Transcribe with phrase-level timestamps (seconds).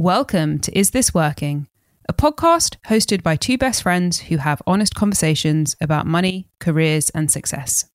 [0.00, 1.66] Welcome to Is This Working?
[2.08, 7.28] A podcast hosted by two best friends who have honest conversations about money, careers, and
[7.28, 7.90] success.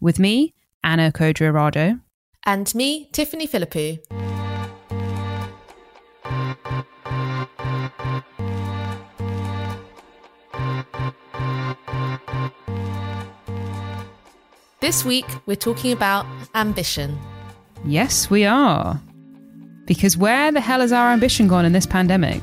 [0.00, 2.00] With me, Anna Codrea
[2.44, 4.00] And me, Tiffany Philippou.
[14.80, 16.26] This week, we're talking about
[16.56, 17.16] ambition.
[17.84, 19.00] Yes, we are.
[19.86, 22.42] Because where the hell has our ambition gone in this pandemic?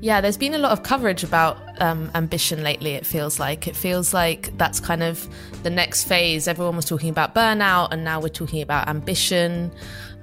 [0.00, 3.66] Yeah, there's been a lot of coverage about um, ambition lately, it feels like.
[3.66, 5.28] It feels like that's kind of
[5.64, 6.46] the next phase.
[6.46, 9.72] Everyone was talking about burnout, and now we're talking about ambition.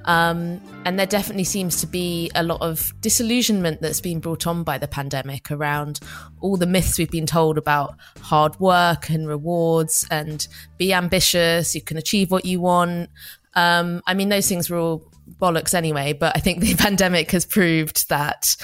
[0.06, 4.64] Um, and there definitely seems to be a lot of disillusionment that's been brought on
[4.64, 6.00] by the pandemic around
[6.42, 11.82] all the myths we've been told about hard work and rewards and be ambitious, you
[11.82, 13.10] can achieve what you want.
[13.56, 17.46] Um, I mean, those things were all bollocks anyway, but I think the pandemic has
[17.46, 18.56] proved that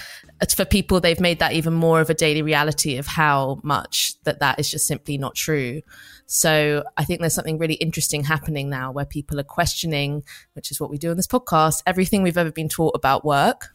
[0.55, 4.39] for people, they've made that even more of a daily reality of how much that
[4.39, 5.81] that is just simply not true.
[6.25, 10.79] So I think there's something really interesting happening now where people are questioning, which is
[10.79, 13.73] what we do in this podcast, everything we've ever been taught about work.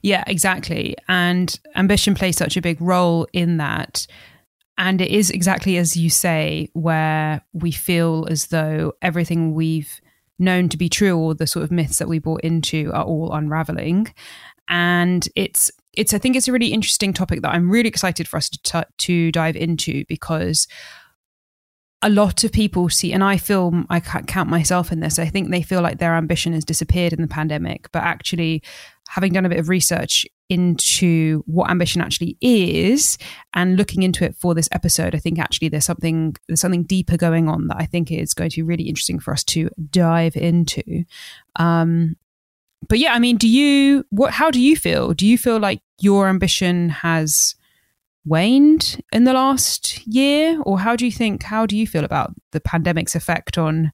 [0.00, 0.96] Yeah, exactly.
[1.08, 4.06] And ambition plays such a big role in that.
[4.78, 10.00] And it is exactly as you say, where we feel as though everything we've
[10.38, 13.32] known to be true or the sort of myths that we bought into are all
[13.32, 14.12] unraveling.
[14.68, 18.36] And it's it's i think it's a really interesting topic that i'm really excited for
[18.36, 20.66] us to t- to dive into because
[22.00, 25.26] a lot of people see and i feel i can't count myself in this i
[25.26, 28.62] think they feel like their ambition has disappeared in the pandemic but actually
[29.12, 33.18] having done a bit of research into what ambition actually is
[33.52, 37.18] and looking into it for this episode, I think actually there's something there's something deeper
[37.18, 40.34] going on that I think is going to be really interesting for us to dive
[40.34, 41.04] into.
[41.56, 42.16] Um,
[42.88, 44.32] but yeah, I mean, do you what?
[44.32, 45.12] How do you feel?
[45.12, 47.54] Do you feel like your ambition has
[48.24, 51.42] waned in the last year, or how do you think?
[51.42, 53.92] How do you feel about the pandemic's effect on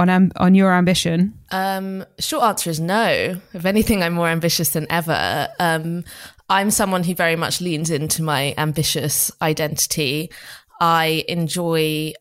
[0.00, 1.34] on um, on your ambition?
[1.50, 3.40] Um, short answer is no.
[3.52, 5.48] If anything, I'm more ambitious than ever.
[5.60, 6.04] Um,
[6.48, 10.32] I'm someone who very much leans into my ambitious identity.
[10.80, 12.14] I enjoy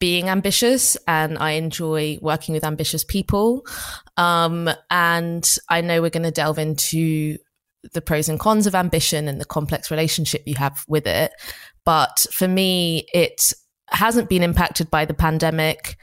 [0.00, 3.64] being ambitious and I enjoy working with ambitious people.
[4.16, 7.38] Um, and I know we're going to delve into
[7.92, 11.32] the pros and cons of ambition and the complex relationship you have with it.
[11.84, 13.52] But for me, it
[13.88, 15.96] hasn't been impacted by the pandemic.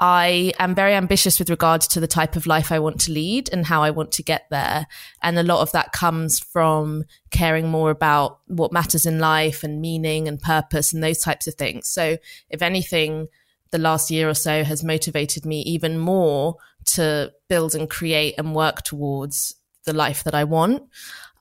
[0.00, 3.48] I am very ambitious with regards to the type of life I want to lead
[3.52, 4.86] and how I want to get there.
[5.22, 9.80] And a lot of that comes from caring more about what matters in life and
[9.80, 11.88] meaning and purpose and those types of things.
[11.88, 12.18] So,
[12.50, 13.28] if anything,
[13.70, 16.56] the last year or so has motivated me even more
[16.86, 20.82] to build and create and work towards the life that I want.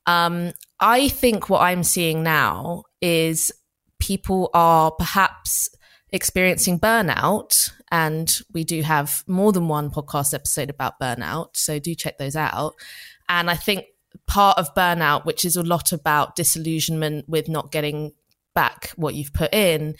[0.05, 3.51] Um, I think what I'm seeing now is
[3.99, 5.69] people are perhaps
[6.11, 7.71] experiencing burnout.
[7.93, 11.49] And we do have more than one podcast episode about burnout.
[11.55, 12.73] So do check those out.
[13.29, 13.85] And I think
[14.25, 18.13] part of burnout, which is a lot about disillusionment with not getting
[18.55, 19.95] back what you've put in,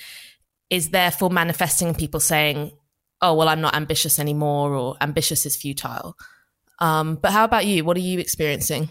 [0.71, 2.71] is therefore manifesting people saying,
[3.21, 6.17] oh, well, I'm not ambitious anymore, or ambitious is futile.
[6.79, 7.85] Um, but how about you?
[7.85, 8.89] What are you experiencing?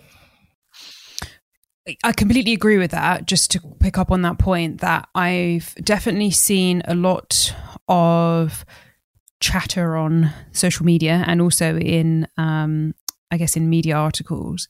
[2.04, 3.26] I completely agree with that.
[3.26, 7.52] Just to pick up on that point, that I've definitely seen a lot
[7.88, 8.64] of
[9.42, 12.94] chatter on social media and also in, um,
[13.30, 14.68] I guess, in media articles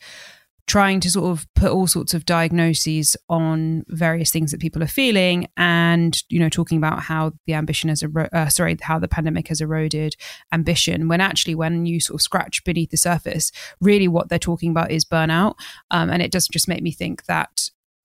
[0.67, 4.87] trying to sort of put all sorts of diagnoses on various things that people are
[4.87, 9.09] feeling and you know talking about how the ambition has ero- uh, sorry how the
[9.09, 10.15] pandemic has eroded
[10.53, 13.51] ambition when actually when you sort of scratch beneath the surface
[13.81, 15.55] really what they're talking about is burnout
[15.91, 17.52] um, and it does just make me think that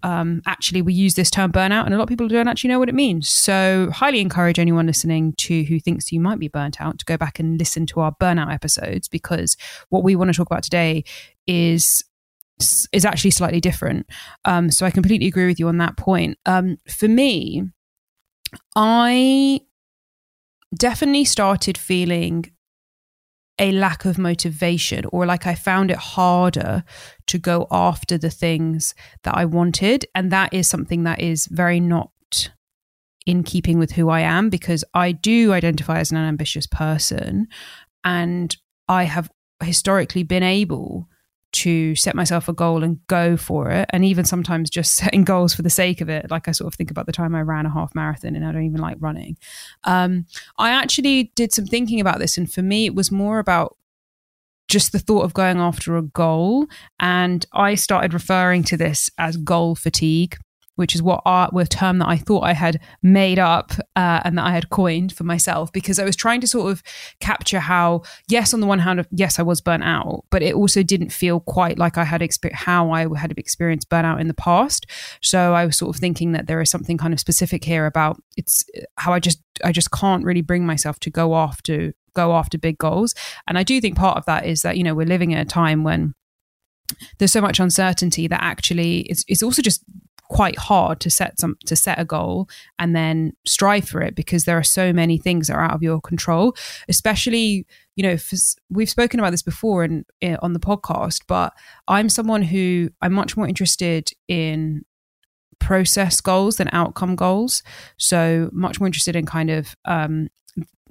[0.04, 2.80] um, actually we use this term burnout and a lot of people don't actually know
[2.80, 6.80] what it means so highly encourage anyone listening to who thinks you might be burnt
[6.80, 9.58] out to go back and listen to our burnout episodes because
[9.90, 11.04] what we want to talk about today
[11.48, 12.04] is
[12.92, 14.08] is actually slightly different.
[14.46, 16.38] Um, so I completely agree with you on that point.
[16.46, 17.64] Um, for me,
[18.76, 19.62] I
[20.76, 22.52] definitely started feeling
[23.60, 26.84] a lack of motivation or like I found it harder
[27.28, 28.94] to go after the things
[29.24, 30.06] that I wanted.
[30.14, 32.52] And that is something that is very not
[33.26, 37.48] in keeping with who I am because I do identify as an ambitious person
[38.04, 38.56] and
[38.88, 39.30] I have
[39.62, 41.10] historically been able
[41.54, 43.90] to set myself a goal and go for it.
[43.92, 46.30] And even sometimes just setting goals for the sake of it.
[46.30, 48.52] Like I sort of think about the time I ran a half marathon and I
[48.52, 49.38] don't even like running.
[49.84, 50.26] Um,
[50.58, 52.38] I actually did some thinking about this.
[52.38, 53.78] And for me, it was more about
[54.68, 56.68] just the thought of going after a goal.
[57.00, 60.38] And I started referring to this as goal fatigue
[60.78, 64.38] which is what art a term that I thought I had made up uh, and
[64.38, 66.84] that I had coined for myself because I was trying to sort of
[67.20, 70.84] capture how, yes, on the one hand, yes, I was burnt out, but it also
[70.84, 74.86] didn't feel quite like I had exper- how I had experienced burnout in the past.
[75.22, 78.22] So I was sort of thinking that there is something kind of specific here about
[78.38, 78.64] it's
[78.98, 82.78] how I just I just can't really bring myself to go after go after big
[82.78, 83.14] goals.
[83.48, 85.46] And I do think part of that is that you know we're living in a
[85.46, 86.14] time when
[87.18, 89.84] there's so much uncertainty that actually it's, it's also just
[90.30, 94.46] quite hard to set some to set a goal and then strive for it because
[94.46, 96.56] there are so many things that are out of your control
[96.90, 97.66] especially
[97.96, 98.18] you know
[98.70, 100.06] we've spoken about this before in,
[100.42, 101.54] on the podcast but
[101.88, 104.84] i'm someone who i'm much more interested in
[105.60, 107.64] process goals than outcome goals.
[107.98, 110.30] So much more interested in kind of um,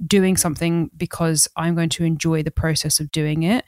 [0.05, 3.65] doing something because i'm going to enjoy the process of doing it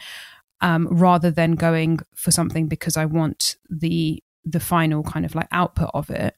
[0.61, 5.49] um, rather than going for something because I want the the final kind of like
[5.53, 6.35] output of it.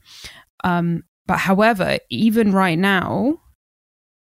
[0.65, 3.41] Um, but however, even right now,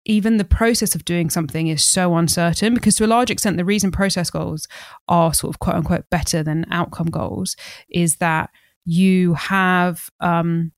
[0.06, 3.64] even the process of doing something is so uncertain because to a large extent the
[3.64, 4.68] reason process goals
[5.08, 7.56] are sort of quote unquote better than outcome goals
[7.90, 8.50] is that
[8.84, 10.72] you have um,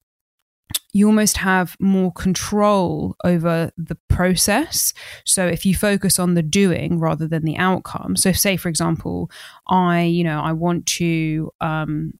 [0.92, 4.94] you almost have more control over the process.
[5.24, 8.16] So if you focus on the doing rather than the outcome.
[8.16, 9.30] So say for example,
[9.68, 12.14] I, you know, I want to um,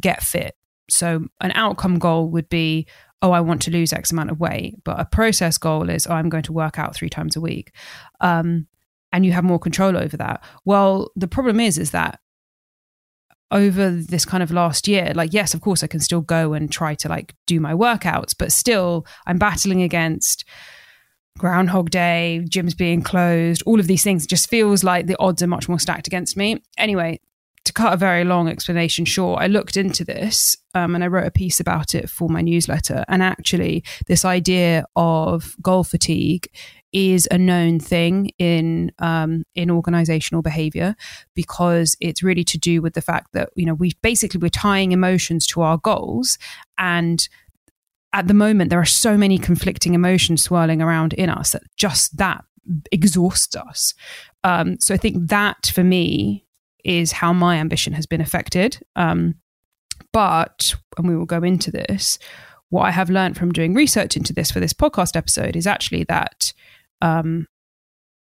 [0.00, 0.54] get fit.
[0.90, 2.86] So an outcome goal would be,
[3.20, 4.76] oh, I want to lose X amount of weight.
[4.84, 7.72] But a process goal is, oh, I'm going to work out three times a week.
[8.20, 8.66] Um,
[9.12, 10.42] and you have more control over that.
[10.64, 12.20] Well, the problem is, is that
[13.50, 16.70] over this kind of last year, like, yes, of course, I can still go and
[16.70, 20.44] try to like do my workouts, but still I'm battling against
[21.38, 24.24] Groundhog Day, gyms being closed, all of these things.
[24.24, 26.62] It just feels like the odds are much more stacked against me.
[26.76, 27.20] Anyway,
[27.68, 31.26] to cut a very long explanation short, I looked into this um, and I wrote
[31.26, 33.04] a piece about it for my newsletter.
[33.08, 36.48] And actually, this idea of goal fatigue
[36.92, 40.96] is a known thing in um, in organizational behavior
[41.34, 44.92] because it's really to do with the fact that you know we basically we're tying
[44.92, 46.38] emotions to our goals
[46.78, 47.28] and
[48.14, 52.16] at the moment there are so many conflicting emotions swirling around in us that just
[52.16, 52.42] that
[52.90, 53.92] exhausts us
[54.44, 56.46] um, so i think that for me
[56.84, 58.80] is how my ambition has been affected.
[58.96, 59.36] Um,
[60.12, 62.18] but, and we will go into this,
[62.70, 66.04] what I have learned from doing research into this for this podcast episode is actually
[66.04, 66.52] that
[67.00, 67.46] um,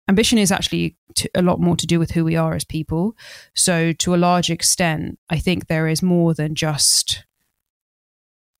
[0.07, 3.15] ambition is actually to, a lot more to do with who we are as people.
[3.55, 7.25] So, to a large extent, I think there is more than just,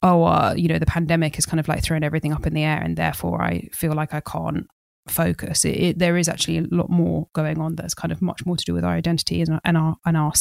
[0.01, 2.63] oh, uh, you know, the pandemic has kind of like thrown everything up in the
[2.63, 4.67] air, and therefore I feel like I can't
[5.12, 5.65] focus.
[5.65, 8.57] It, it, there is actually a lot more going on that's kind of much more
[8.57, 10.33] to do with our identity and, and our and our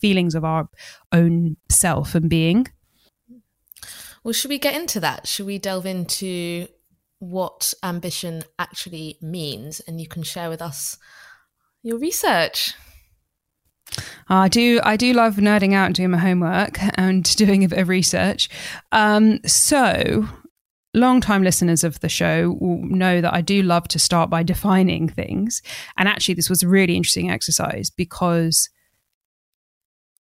[0.00, 0.68] feelings of our
[1.12, 2.66] own self and being.
[4.22, 5.26] Well, should we get into that?
[5.26, 6.68] Should we delve into
[7.18, 10.98] what ambition actually means, and you can share with us
[11.82, 12.74] your research?
[14.28, 14.80] I do.
[14.84, 18.48] I do love nerding out and doing my homework and doing a bit of research.
[18.92, 20.28] Um, so
[20.94, 25.08] long-time listeners of the show will know that I do love to start by defining
[25.08, 25.62] things.
[25.96, 28.68] And actually, this was a really interesting exercise because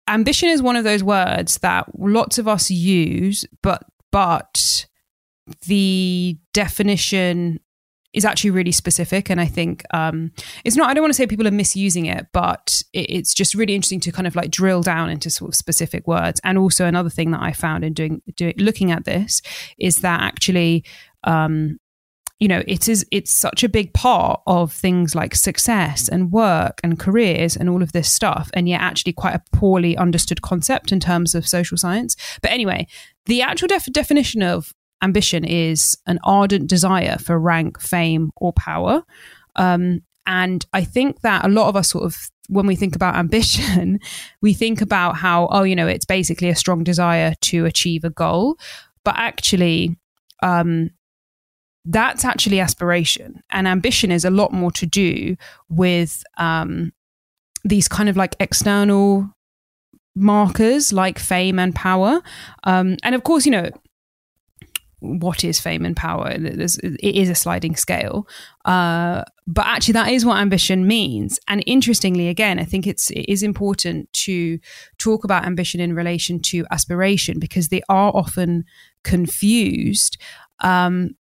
[0.08, 4.86] ambition is one of those words that lots of us use, but but
[5.66, 7.60] the definition
[8.18, 10.30] is actually really specific and i think um,
[10.64, 13.54] it's not i don't want to say people are misusing it but it, it's just
[13.54, 16.40] really interesting to kind of like drill down into sort of specific words.
[16.44, 19.40] And also another thing that i found in doing, doing looking at this
[19.78, 20.84] is that actually
[21.24, 21.78] um,
[22.38, 26.78] you know it is it's such a big part of things like success and work
[26.84, 30.92] and careers and all of this stuff and yet actually quite a poorly understood concept
[30.92, 32.16] in terms of social science.
[32.42, 32.86] But anyway
[33.26, 34.72] the actual def- definition of
[35.02, 39.02] ambition is an ardent desire for rank, fame, or power.
[39.56, 42.16] Um, and I think that a lot of us sort of,
[42.48, 44.00] when we think about ambition,
[44.42, 48.10] we think about how, oh, you know, it's basically a strong desire to achieve a
[48.10, 48.58] goal.
[49.04, 49.96] But actually,
[50.42, 50.90] um,
[51.84, 53.42] that's actually aspiration.
[53.50, 55.36] And ambition is a lot more to do
[55.70, 56.92] with um,
[57.64, 59.30] these kind of like external
[60.14, 62.20] markers like fame and power.
[62.64, 63.70] Um, and of course, you know,
[65.00, 66.36] what is fame and power.
[66.38, 68.26] There's, it is a sliding scale,
[68.64, 71.38] uh, but actually that is what ambition means.
[71.48, 74.58] And interestingly, again, I think it's it is important to
[74.98, 78.64] talk about ambition in relation to aspiration because they are often
[79.04, 80.18] confused.
[80.60, 81.14] Um,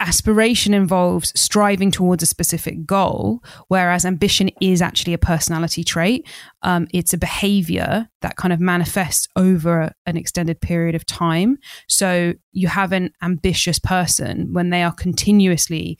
[0.00, 6.26] aspiration involves striving towards a specific goal, whereas ambition is actually a personality trait.
[6.62, 11.58] Um, it's a behavior that kind of manifests over an extended period of time.
[11.88, 15.98] So you have an ambitious person when they are continuously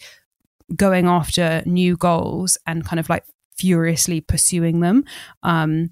[0.75, 3.25] going after new goals and kind of like
[3.57, 5.05] furiously pursuing them.
[5.43, 5.91] Um,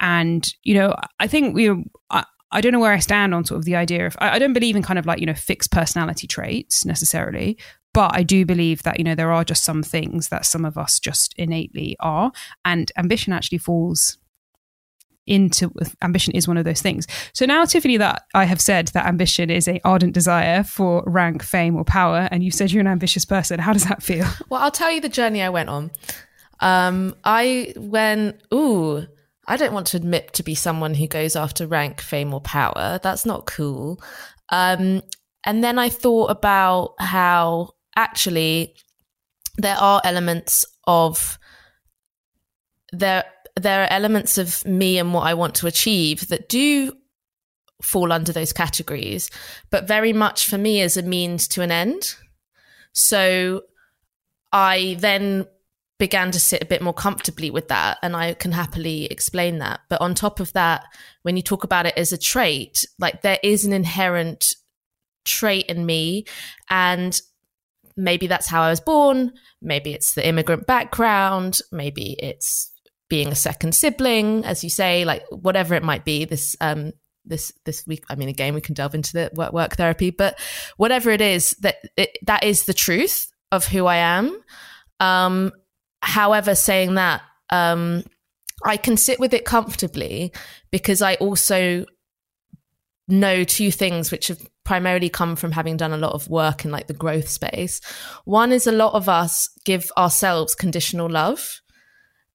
[0.00, 1.70] and you know, I think we.
[2.10, 4.38] I, I don't know where I stand on sort of the idea of, I, I
[4.38, 7.58] don't believe in kind of like, you know, fixed personality traits necessarily,
[7.94, 10.78] but I do believe that, you know, there are just some things that some of
[10.78, 12.32] us just innately are.
[12.64, 14.18] And ambition actually falls
[15.26, 15.70] into
[16.02, 17.06] ambition is one of those things.
[17.32, 21.42] So now, Tiffany, that I have said that ambition is a ardent desire for rank,
[21.44, 23.60] fame, or power, and you said you're an ambitious person.
[23.60, 24.26] How does that feel?
[24.48, 25.92] Well, I'll tell you the journey I went on.
[26.58, 29.06] Um, I went, ooh,
[29.52, 32.98] I don't want to admit to be someone who goes after rank, fame, or power.
[33.02, 34.02] That's not cool.
[34.48, 35.02] Um,
[35.44, 38.74] and then I thought about how actually
[39.58, 41.38] there are elements of
[42.92, 43.24] there
[43.60, 46.94] there are elements of me and what I want to achieve that do
[47.82, 49.30] fall under those categories,
[49.68, 52.14] but very much for me as a means to an end.
[52.94, 53.64] So
[54.50, 55.46] I then
[55.98, 59.80] began to sit a bit more comfortably with that and I can happily explain that.
[59.88, 60.84] But on top of that,
[61.22, 64.54] when you talk about it as a trait, like there is an inherent
[65.24, 66.24] trait in me
[66.68, 67.20] and
[67.96, 72.72] maybe that's how I was born, maybe it's the immigrant background, maybe it's
[73.08, 76.92] being a second sibling as you say, like whatever it might be this um
[77.24, 80.38] this this week i mean again we can delve into the work, work therapy but
[80.76, 84.36] whatever it is that it, that is the truth of who i am
[85.00, 85.52] um
[86.02, 88.04] However, saying that, um,
[88.64, 90.32] I can sit with it comfortably
[90.70, 91.86] because I also
[93.08, 96.70] know two things which have primarily come from having done a lot of work in
[96.70, 97.80] like the growth space.
[98.24, 101.60] One is a lot of us give ourselves conditional love.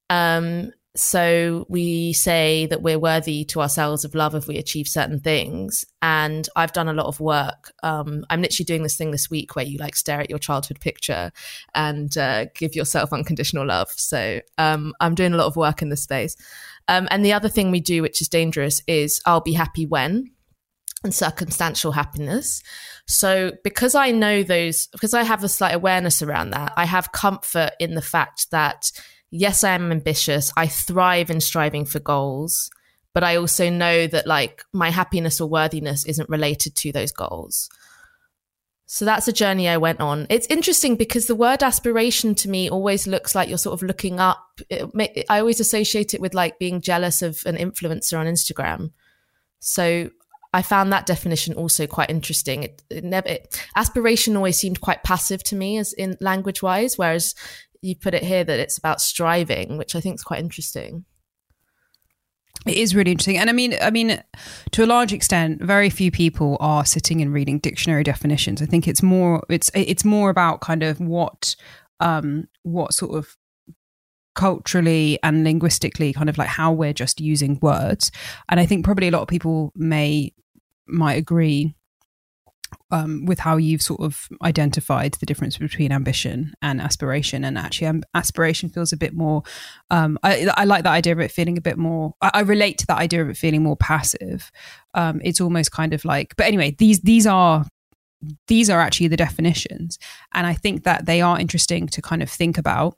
[0.09, 5.19] Um, so we say that we're worthy to ourselves of love if we achieve certain
[5.19, 5.85] things.
[6.01, 7.71] And I've done a lot of work.
[7.83, 10.79] Um, I'm literally doing this thing this week where you like stare at your childhood
[10.79, 11.31] picture
[11.75, 13.89] and uh, give yourself unconditional love.
[13.91, 16.35] So um, I'm doing a lot of work in this space.
[16.87, 20.31] Um, and the other thing we do, which is dangerous, is I'll be happy when
[21.03, 22.63] and circumstantial happiness.
[23.05, 27.11] So because I know those, because I have a slight awareness around that, I have
[27.11, 28.91] comfort in the fact that
[29.31, 30.51] yes, I am ambitious.
[30.57, 32.69] I thrive in striving for goals,
[33.13, 37.69] but I also know that like my happiness or worthiness isn't related to those goals.
[38.89, 40.27] So that's a journey I went on.
[40.29, 44.19] It's interesting because the word aspiration to me always looks like you're sort of looking
[44.19, 44.61] up.
[44.69, 48.91] It, I always associate it with like being jealous of an influencer on Instagram.
[49.59, 50.09] So
[50.53, 52.63] I found that definition also quite interesting.
[52.63, 56.97] It, it never it, aspiration always seemed quite passive to me as in language wise,
[56.97, 57.35] whereas
[57.81, 61.05] you put it here that it's about striving, which I think is quite interesting.
[62.65, 63.37] It is really interesting.
[63.37, 64.21] And I mean, I mean,
[64.71, 68.61] to a large extent, very few people are sitting and reading dictionary definitions.
[68.61, 71.55] I think it's more it's it's more about kind of what
[71.99, 73.37] um what sort of
[74.35, 78.11] culturally and linguistically kind of like how we're just using words.
[78.49, 80.33] And I think probably a lot of people may
[80.87, 81.75] might agree
[82.91, 87.43] um, with how you've sort of identified the difference between ambition and aspiration.
[87.43, 89.43] And actually, um, aspiration feels a bit more.
[89.89, 92.13] Um, I, I, like that idea of it feeling a bit more.
[92.21, 94.51] I, I, relate to that idea of it feeling more passive.
[94.93, 96.35] Um, it's almost kind of like.
[96.37, 97.65] But anyway, these these are
[98.47, 99.99] these are actually the definitions,
[100.33, 102.97] and I think that they are interesting to kind of think about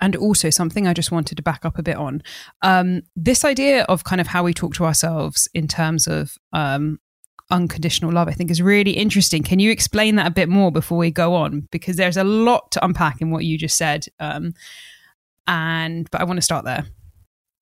[0.00, 2.22] and also something I just wanted to back up a bit on
[2.62, 6.98] um, this idea of kind of how we talk to ourselves in terms of um,
[7.50, 9.42] unconditional love, I think is really interesting.
[9.42, 11.68] Can you explain that a bit more before we go on?
[11.70, 14.06] Because there's a lot to unpack in what you just said.
[14.20, 14.54] Um,
[15.46, 16.86] and but I want to start there.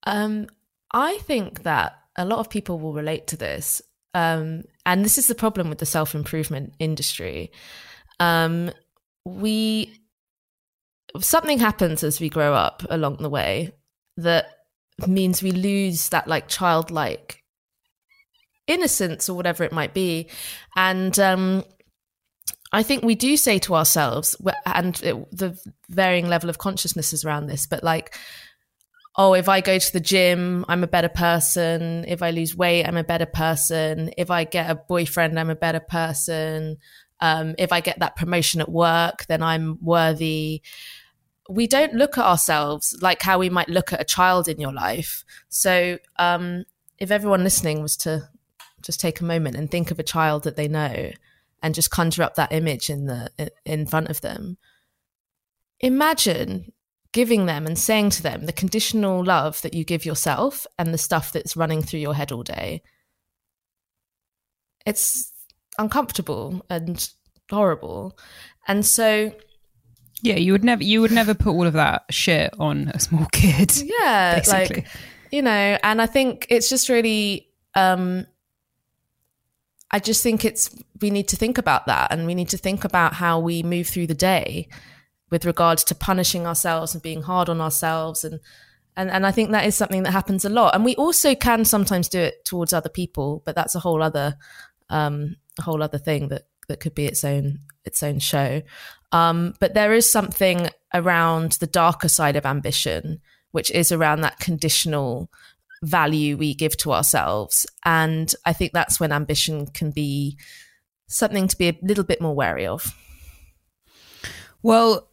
[0.06, 0.46] Um,
[0.92, 3.82] I think that a lot of people will relate to this.
[4.14, 7.50] Um, and this is the problem with the self improvement industry.
[8.20, 8.70] Um,
[9.24, 9.92] we
[11.20, 13.72] something happens as we grow up along the way
[14.16, 14.46] that
[15.06, 17.43] means we lose that like childlike
[18.66, 20.28] innocence or whatever it might be.
[20.76, 21.64] And um,
[22.72, 27.24] I think we do say to ourselves, and it, the varying level of consciousness is
[27.24, 28.16] around this, but like,
[29.16, 32.04] oh, if I go to the gym, I'm a better person.
[32.08, 34.10] If I lose weight, I'm a better person.
[34.18, 36.78] If I get a boyfriend, I'm a better person.
[37.20, 40.62] Um, if I get that promotion at work, then I'm worthy.
[41.48, 44.72] We don't look at ourselves like how we might look at a child in your
[44.72, 45.24] life.
[45.48, 46.64] So, um,
[46.98, 48.28] if everyone listening was to
[48.84, 51.10] just take a moment and think of a child that they know
[51.62, 53.30] and just conjure up that image in the
[53.64, 54.58] in front of them.
[55.80, 56.72] Imagine
[57.12, 60.98] giving them and saying to them the conditional love that you give yourself and the
[60.98, 62.82] stuff that's running through your head all day.
[64.84, 65.32] It's
[65.78, 67.08] uncomfortable and
[67.50, 68.18] horrible.
[68.66, 69.32] And so
[70.24, 73.26] yeah you would never you would never put all of that shit on a small
[73.26, 74.76] kid yeah basically.
[74.82, 74.86] like
[75.30, 78.26] you know and i think it's just really um
[79.94, 82.82] I just think it's we need to think about that and we need to think
[82.82, 84.66] about how we move through the day
[85.30, 88.40] with regards to punishing ourselves and being hard on ourselves and
[88.96, 90.74] and and I think that is something that happens a lot.
[90.74, 94.36] And we also can sometimes do it towards other people, but that's a whole other
[94.90, 98.62] um a whole other thing that that could be its own its own show.
[99.12, 103.20] Um, but there is something around the darker side of ambition,
[103.52, 105.30] which is around that conditional
[105.84, 107.66] value we give to ourselves.
[107.84, 110.38] And I think that's when ambition can be
[111.06, 112.94] something to be a little bit more wary of.
[114.62, 115.10] Well,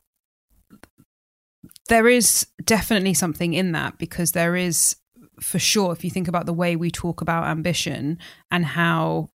[1.90, 4.96] there is definitely something in that because there is,
[5.42, 8.18] for sure, if you think about the way we talk about ambition
[8.50, 9.30] and how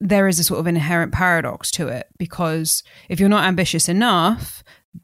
[0.00, 4.62] there is a sort of inherent paradox to it because if you're not ambitious enough,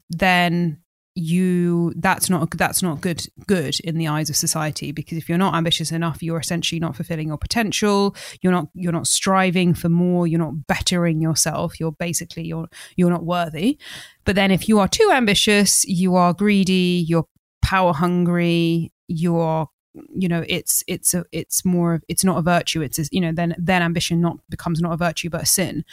[0.09, 0.77] then
[1.13, 5.37] you that's not that's not good good in the eyes of society because if you're
[5.37, 8.15] not ambitious enough you're essentially not fulfilling your potential.
[8.41, 10.25] You're not you're not striving for more.
[10.25, 11.79] You're not bettering yourself.
[11.79, 13.77] You're basically you're you're not worthy.
[14.23, 17.27] But then if you are too ambitious you are greedy you're
[17.61, 19.67] power hungry you're
[20.15, 22.81] you know it's it's a it's more of it's not a virtue.
[22.81, 25.83] It's a, you know then then ambition not becomes not a virtue but a sin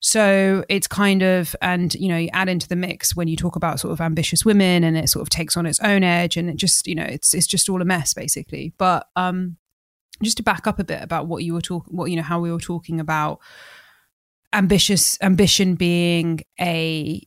[0.00, 3.54] so it's kind of, and you know, you add into the mix when you talk
[3.54, 6.48] about sort of ambitious women, and it sort of takes on its own edge, and
[6.48, 8.72] it just, you know, it's it's just all a mess basically.
[8.78, 9.56] But um,
[10.22, 12.40] just to back up a bit about what you were talking, what you know, how
[12.40, 13.40] we were talking about
[14.52, 17.22] ambitious ambition being a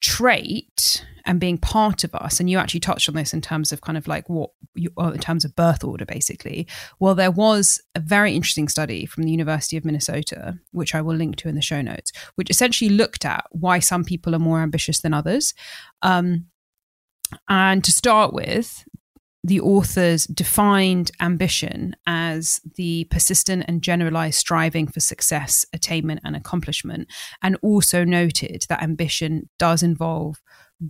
[0.00, 3.80] trait and being part of us and you actually touched on this in terms of
[3.80, 6.66] kind of like what you, in terms of birth order basically.
[6.98, 11.14] Well there was a very interesting study from the university of minnesota which i will
[11.14, 14.60] link to in the show notes which essentially looked at why some people are more
[14.60, 15.54] ambitious than others.
[16.02, 16.46] Um,
[17.48, 18.87] and to start with
[19.48, 27.08] the authors defined ambition as the persistent and generalized striving for success, attainment, and accomplishment,
[27.42, 30.40] and also noted that ambition does involve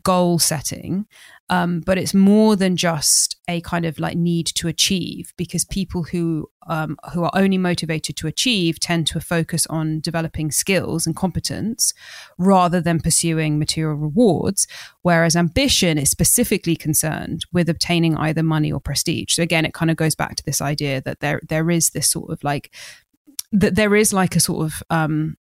[0.02, 1.06] goal setting
[1.50, 6.02] um, but it's more than just a kind of like need to achieve because people
[6.02, 11.16] who um, who are only motivated to achieve tend to focus on developing skills and
[11.16, 11.94] competence
[12.36, 14.66] rather than pursuing material rewards
[15.00, 19.34] whereas ambition is specifically concerned with obtaining either money or prestige.
[19.34, 22.10] So again it kind of goes back to this idea that there there is this
[22.10, 22.74] sort of like
[23.52, 25.38] that there is like a sort of um,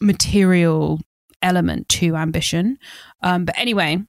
[0.00, 1.00] material
[1.42, 2.78] element to ambition.
[3.22, 4.02] Um, but anyway,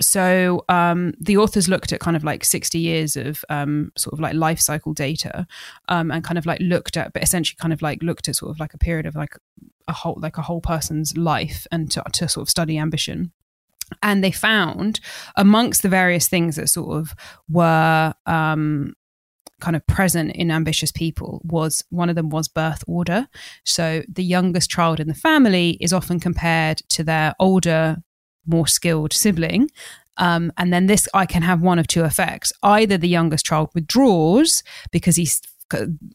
[0.00, 4.20] so um, the authors looked at kind of like 60 years of um, sort of
[4.20, 5.46] like life cycle data
[5.88, 8.50] um, and kind of like looked at but essentially kind of like looked at sort
[8.50, 9.36] of like a period of like
[9.88, 13.32] a whole like a whole person's life and to, to sort of study ambition
[14.02, 15.00] and they found
[15.36, 17.14] amongst the various things that sort of
[17.48, 18.94] were um,
[19.60, 23.28] kind of present in ambitious people was one of them was birth order.
[23.64, 27.96] So the youngest child in the family is often compared to their older,
[28.46, 29.70] more skilled sibling.
[30.16, 32.52] Um, and then this, I can have one of two effects.
[32.62, 35.40] Either the youngest child withdraws because he's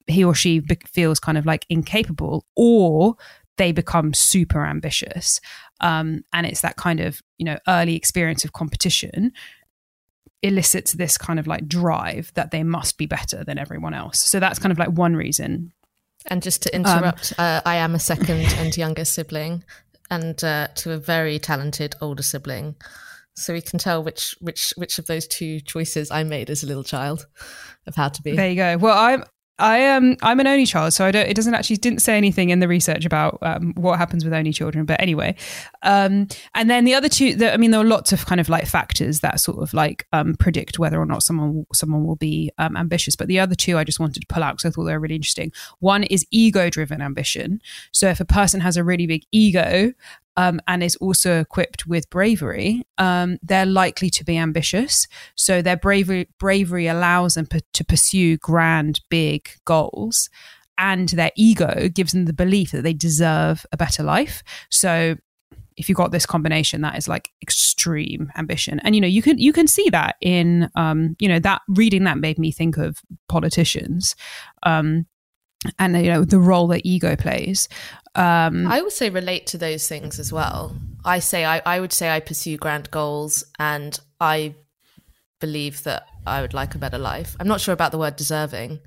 [0.07, 3.15] he or she feels kind of like incapable, or
[3.57, 5.39] they become super ambitious.
[5.79, 9.31] Um, and it's that kind of you know early experience of competition
[10.43, 14.19] elicits this kind of like drive that they must be better than everyone else.
[14.19, 15.71] So that's kind of like one reason.
[16.27, 19.63] And just to interrupt, um, uh, I am a second and younger sibling,
[20.09, 22.75] and uh, to a very talented older sibling.
[23.35, 26.67] So we can tell which which which of those two choices I made as a
[26.67, 27.25] little child
[27.87, 28.35] of how to be.
[28.35, 28.77] There you go.
[28.77, 29.23] Well, I'm
[29.59, 31.27] I am um, I'm an only child, so I don't.
[31.27, 34.51] It doesn't actually didn't say anything in the research about um, what happens with only
[34.51, 34.85] children.
[34.85, 35.35] But anyway,
[35.83, 37.35] um, and then the other two.
[37.35, 40.07] The, I mean, there are lots of kind of like factors that sort of like
[40.11, 43.15] um, predict whether or not someone someone will be um, ambitious.
[43.15, 44.99] But the other two, I just wanted to pull out because I thought they were
[44.99, 45.51] really interesting.
[45.79, 47.61] One is ego driven ambition.
[47.91, 49.93] So if a person has a really big ego,
[50.37, 55.07] um, and is also equipped with bravery, um, they're likely to be ambitious.
[55.35, 60.29] So their bravery bravery allows them p- to pursue grand, big goals,
[60.77, 64.43] and their ego gives them the belief that they deserve a better life.
[64.69, 65.17] So
[65.75, 69.37] if you've got this combination, that is like extreme ambition, and you know you can
[69.37, 73.01] you can see that in um, you know that reading that made me think of
[73.27, 74.15] politicians.
[74.63, 75.05] Um,
[75.79, 77.69] and you know the role that ego plays.
[78.15, 80.75] Um, I also relate to those things as well.
[81.03, 84.55] I say I, I would say I pursue grand goals, and I
[85.39, 87.35] believe that I would like a better life.
[87.39, 88.79] I'm not sure about the word deserving,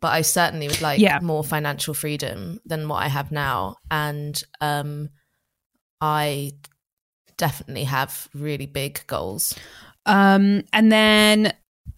[0.00, 1.18] but I certainly would like Yeah.
[1.22, 5.08] more financial freedom than what I have now, and um,
[6.00, 6.52] I
[7.36, 9.54] definitely have really big goals.
[10.06, 11.52] Um, and then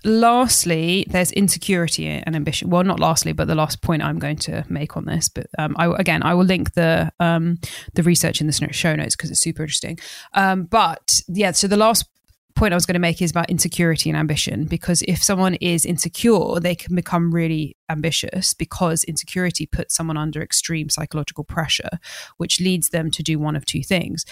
[0.05, 2.71] lastly, there's insecurity and ambition.
[2.71, 5.29] Well, not lastly, but the last point I'm going to make on this.
[5.29, 7.59] But um, I, again, I will link the um,
[7.95, 9.99] the research in the show notes because it's super interesting.
[10.35, 12.07] Um, but yeah, so the last
[12.55, 15.85] point I was going to make is about insecurity and ambition because if someone is
[15.85, 21.99] insecure, they can become really ambitious because insecurity puts someone under extreme psychological pressure,
[22.37, 24.25] which leads them to do one of two things.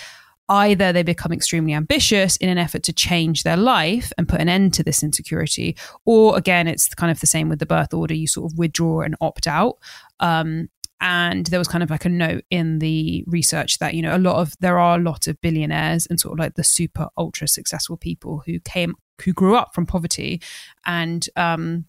[0.48, 4.48] Either they become extremely ambitious in an effort to change their life and put an
[4.48, 8.14] end to this insecurity, or again, it's kind of the same with the birth order.
[8.14, 9.78] You sort of withdraw and opt out.
[10.20, 10.68] Um,
[11.02, 14.18] and there was kind of like a note in the research that you know a
[14.18, 17.48] lot of there are a lot of billionaires and sort of like the super ultra
[17.48, 20.40] successful people who came who grew up from poverty
[20.86, 21.84] and um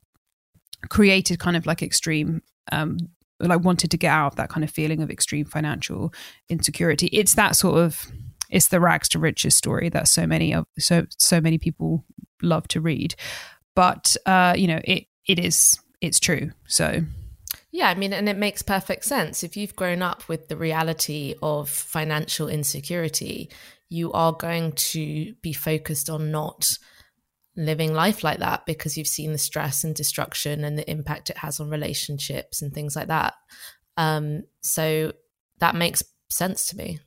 [0.89, 2.97] created kind of like extreme um
[3.39, 6.11] like wanted to get out of that kind of feeling of extreme financial
[6.49, 8.11] insecurity it's that sort of
[8.53, 12.05] it's the rags to riches story that so many of so so many people
[12.41, 13.15] love to read
[13.75, 17.01] but uh you know it it is it's true so
[17.71, 19.43] Yeah, I mean, and it makes perfect sense.
[19.43, 23.49] If you've grown up with the reality of financial insecurity,
[23.89, 26.77] you are going to be focused on not
[27.55, 31.37] living life like that because you've seen the stress and destruction and the impact it
[31.37, 33.33] has on relationships and things like that.
[33.97, 35.13] Um, so
[35.59, 36.99] that makes sense to me.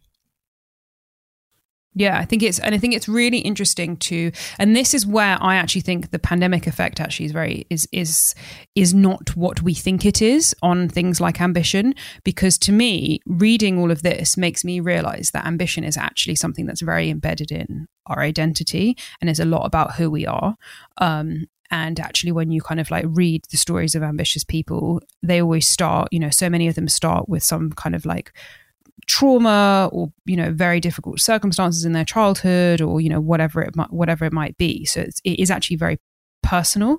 [1.99, 5.39] Yeah, I think it's and I think it's really interesting to and this is where
[5.41, 8.35] I actually think the pandemic effect actually is very is is
[8.75, 13.79] is not what we think it is on things like ambition because to me reading
[13.79, 17.87] all of this makes me realize that ambition is actually something that's very embedded in
[18.09, 20.55] our identity and is a lot about who we are.
[20.99, 25.41] Um and actually when you kind of like read the stories of ambitious people they
[25.41, 28.33] always start you know so many of them start with some kind of like
[29.07, 33.75] trauma or you know very difficult circumstances in their childhood or you know whatever it
[33.77, 34.85] might whatever it might be.
[34.85, 35.99] So it's, it is actually very
[36.42, 36.99] personal.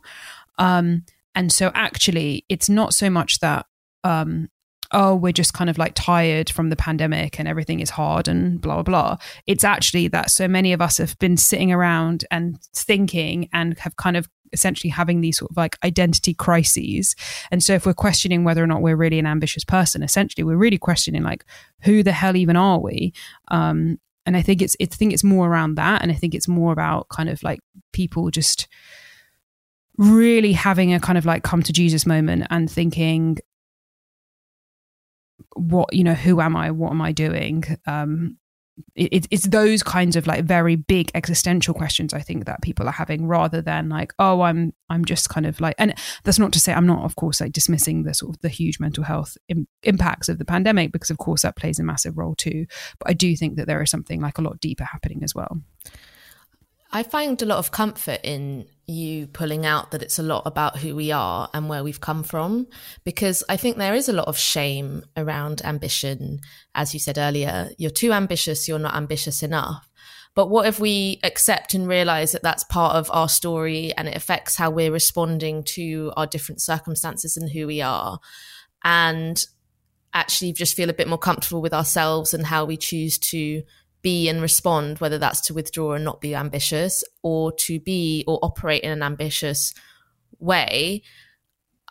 [0.58, 1.04] Um
[1.36, 3.65] and so actually it's not so much that
[4.04, 4.50] um
[4.93, 8.62] oh we're just kind of like tired from the pandemic and everything is hard and
[8.62, 9.17] blah blah blah.
[9.46, 13.98] It's actually that so many of us have been sitting around and thinking and have
[13.98, 17.16] kind of essentially having these sort of like identity crises.
[17.52, 20.58] And so if we're questioning whether or not we're really an ambitious person essentially we're
[20.58, 21.46] really questioning like
[21.82, 23.14] who the hell even are we?
[23.50, 26.02] Um and i think it's i think it's more around that.
[26.02, 27.60] And i think it's more about kind of like
[27.94, 28.68] people just
[29.98, 33.38] really having a kind of like come to jesus moment and thinking
[35.56, 36.72] what you know who am i?
[36.72, 37.64] What am i doing?
[37.86, 38.38] Um
[38.96, 42.92] it, it's those kinds of like very big existential questions i think that people are
[42.92, 46.60] having rather than like oh i'm i'm just kind of like and that's not to
[46.60, 49.68] say i'm not of course like dismissing the sort of the huge mental health Im-
[49.84, 52.66] impacts of the pandemic because of course that plays a massive role too.
[53.00, 55.58] But i do think that there is something like a lot deeper happening as well
[56.98, 60.80] I find a lot of comfort in you pulling out that it's a lot about
[60.80, 62.66] who we are and where we've come from,
[63.04, 66.40] because I think there is a lot of shame around ambition.
[66.74, 69.88] As you said earlier, you're too ambitious, you're not ambitious enough.
[70.34, 74.18] But what if we accept and realize that that's part of our story and it
[74.18, 78.18] affects how we're responding to our different circumstances and who we are?
[78.84, 79.40] And
[80.16, 83.62] actually just feel a bit more comfortable with ourselves and how we choose to
[84.08, 88.39] be and respond, whether that's to withdraw and not be ambitious or to be or
[88.41, 89.74] operate in an ambitious
[90.39, 91.04] way.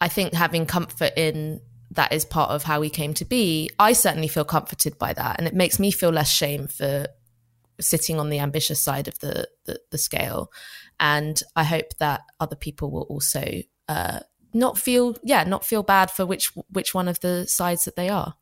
[0.01, 3.69] I think having comfort in that is part of how we came to be.
[3.79, 5.37] I certainly feel comforted by that.
[5.37, 7.07] And it makes me feel less shame for
[7.83, 10.51] sitting on the ambitious side of the, the, the scale.
[10.99, 13.45] And I hope that other people will also
[13.91, 14.21] uh,
[14.55, 18.09] not feel, yeah, not feel bad for which which one of the sides that they
[18.09, 18.37] are.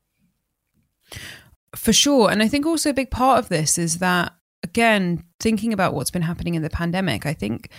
[1.74, 2.30] For sure.
[2.30, 4.32] And I think also a big part of this is that,
[4.62, 7.70] again, thinking about what's been happening in the pandemic, I think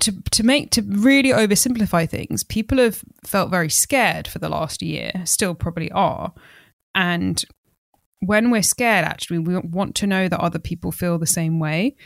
[0.00, 4.82] to, to make, to really oversimplify things, people have felt very scared for the last
[4.82, 6.32] year, still probably are.
[6.94, 7.44] And
[8.20, 11.96] when we're scared, actually, we want to know that other people feel the same way.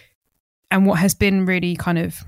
[0.71, 2.25] And what has been really kind of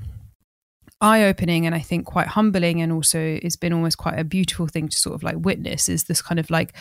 [1.02, 4.66] eye opening and I think quite humbling and also it's been almost quite a beautiful
[4.66, 6.74] thing to sort of like witness is this kind of like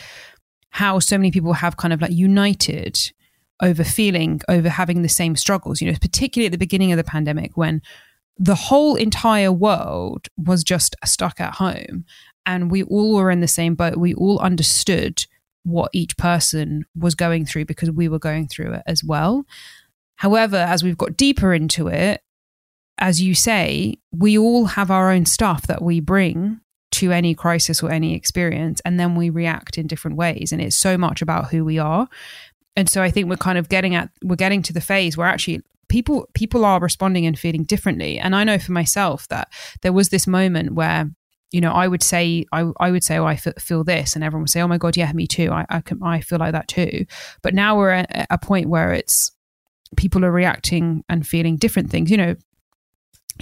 [0.70, 3.12] how so many people have kind of like united
[3.60, 7.04] over feeling over having the same struggles you know particularly at the beginning of the
[7.04, 7.82] pandemic when
[8.38, 12.04] the whole entire world was just stuck at home
[12.46, 13.96] and we all were in the same boat.
[13.96, 15.24] We all understood
[15.64, 19.44] what each person was going through because we were going through it as well.
[20.16, 22.20] However, as we've got deeper into it,
[23.02, 26.60] as you say, we all have our own stuff that we bring
[26.92, 30.52] to any crisis or any experience, and then we react in different ways.
[30.52, 32.08] And it's so much about who we are.
[32.76, 35.26] And so I think we're kind of getting at we're getting to the phase where
[35.26, 38.20] actually people people are responding and feeling differently.
[38.20, 41.10] And I know for myself that there was this moment where
[41.50, 44.24] you know, I would say, I, I would say, oh, I f- feel this, and
[44.24, 45.50] everyone would say, oh my god, yeah, me too.
[45.50, 47.04] I, I can, I feel like that too.
[47.42, 49.32] But now we're at a point where it's
[49.96, 52.10] people are reacting and feeling different things.
[52.10, 52.36] You know,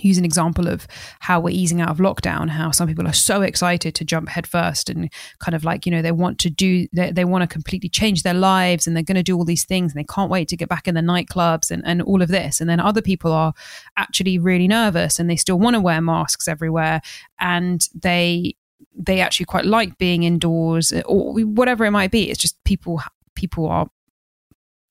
[0.00, 0.86] use an example of
[1.20, 4.88] how we're easing out of lockdown how some people are so excited to jump headfirst
[4.88, 7.88] and kind of like you know they want to do they, they want to completely
[7.88, 10.48] change their lives and they're going to do all these things and they can't wait
[10.48, 12.60] to get back in the nightclubs and, and all of this.
[12.60, 13.52] And then other people are
[13.96, 17.00] actually really nervous and they still want to wear masks everywhere
[17.38, 18.56] and they
[18.96, 22.30] they actually quite like being indoors or whatever it might be.
[22.30, 23.00] It's just people
[23.34, 23.88] people are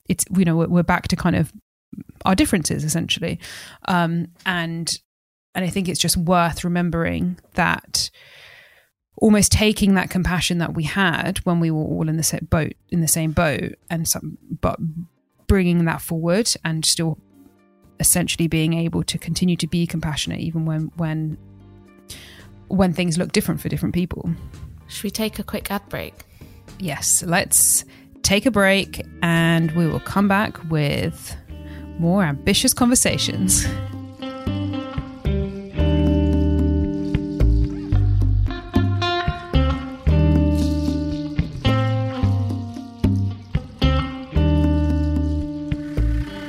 [0.07, 1.53] it's you know we're back to kind of
[2.25, 3.39] our differences essentially.
[3.87, 4.91] Um, and
[5.55, 8.09] and i think it's just worth remembering that
[9.17, 12.73] almost taking that compassion that we had when we were all in the same boat
[12.89, 14.79] in the same boat and some but
[15.47, 17.17] bringing that forward and still
[17.99, 21.37] essentially being able to continue to be compassionate even when when
[22.69, 24.29] when things look different for different people.
[24.87, 26.13] Should we take a quick ad break?
[26.79, 27.83] Yes let's
[28.21, 31.35] take a break and we will come back with
[31.99, 33.65] more ambitious conversations.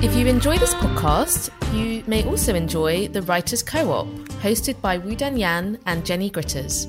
[0.02, 4.06] If you enjoy this podcast, you may also enjoy the Writers Co op,
[4.42, 6.86] hosted by Wudan Yan and Jenny Gritters.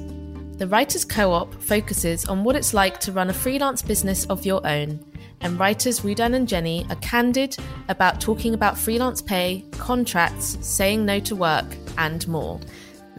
[0.62, 4.45] The Writers Co op focuses on what it's like to run a freelance business of
[4.45, 5.04] your own
[5.41, 7.58] and writers Wudan and Jenny are candid
[7.89, 11.65] about talking about freelance pay, contracts, saying no to work,
[11.97, 12.60] and more.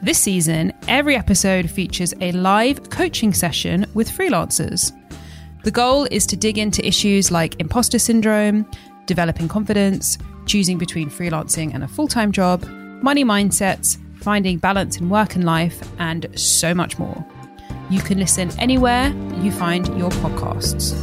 [0.01, 4.93] This season, every episode features a live coaching session with freelancers.
[5.65, 8.71] The goal is to dig into issues like imposter syndrome,
[9.07, 12.63] developing confidence, choosing between freelancing and a full time job,
[13.03, 17.27] money mindsets, finding balance in work and life, and so much more.
[17.93, 19.09] You can listen anywhere
[19.43, 20.97] you find your podcasts.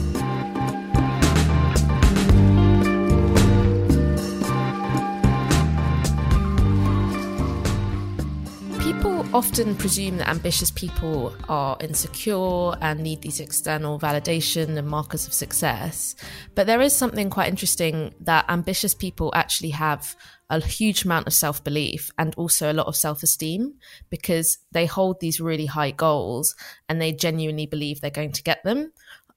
[8.82, 15.28] People often presume that ambitious people are insecure and need these external validation and markers
[15.28, 16.16] of success.
[16.56, 20.16] But there is something quite interesting that ambitious people actually have
[20.50, 23.76] a huge amount of self belief and also a lot of self esteem
[24.10, 26.56] because they hold these really high goals
[26.88, 28.92] and they genuinely believe they're going to get them.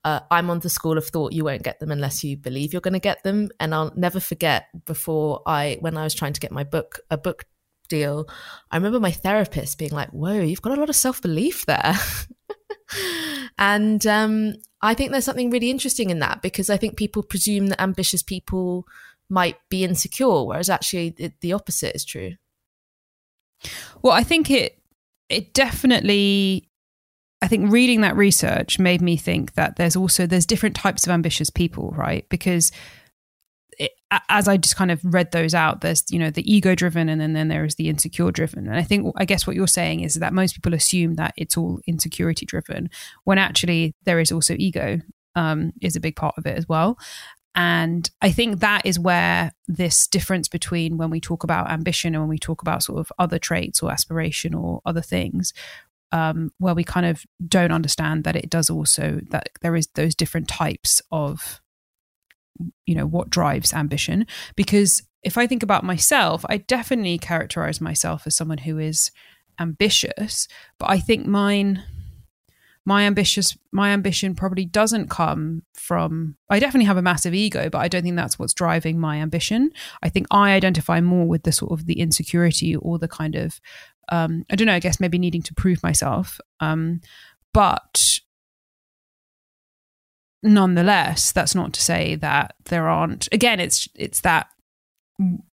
[0.04, 2.80] Uh, I'm on the school of thought you won't get them unless you believe you're
[2.80, 3.50] going to get them.
[3.60, 7.16] And I'll never forget before I, when I was trying to get my book, a
[7.16, 7.44] book
[7.88, 8.26] deal,
[8.70, 11.94] I remember my therapist being like, Whoa, you've got a lot of self belief there.
[13.58, 17.68] and um, I think there's something really interesting in that because I think people presume
[17.68, 18.86] that ambitious people
[19.32, 22.32] might be insecure, whereas actually it, the opposite is true.
[24.02, 24.78] Well, I think it
[25.28, 26.68] it definitely
[27.40, 31.10] I think reading that research made me think that there's also there's different types of
[31.10, 32.28] ambitious people, right?
[32.28, 32.70] Because
[33.78, 33.92] it,
[34.28, 37.20] as I just kind of read those out, there's you know the ego driven, and
[37.20, 38.68] then, then there is the insecure driven.
[38.68, 41.56] And I think I guess what you're saying is that most people assume that it's
[41.56, 42.90] all insecurity driven,
[43.24, 45.00] when actually there is also ego
[45.34, 46.98] um, is a big part of it as well.
[47.54, 52.22] And I think that is where this difference between when we talk about ambition and
[52.22, 55.52] when we talk about sort of other traits or aspiration or other things,
[56.12, 60.14] um, where we kind of don't understand that it does also that there is those
[60.14, 61.60] different types of
[62.86, 64.26] you know what drives ambition.
[64.56, 69.10] Because if i think about myself i definitely characterize myself as someone who is
[69.60, 71.82] ambitious but i think mine
[72.84, 77.78] my ambitious my ambition probably doesn't come from i definitely have a massive ego but
[77.78, 79.70] i don't think that's what's driving my ambition
[80.02, 83.60] i think i identify more with the sort of the insecurity or the kind of
[84.10, 87.00] um i don't know i guess maybe needing to prove myself um
[87.52, 88.20] but
[90.42, 93.28] nonetheless, that's not to say that there aren't.
[93.32, 94.48] Again, it's it's that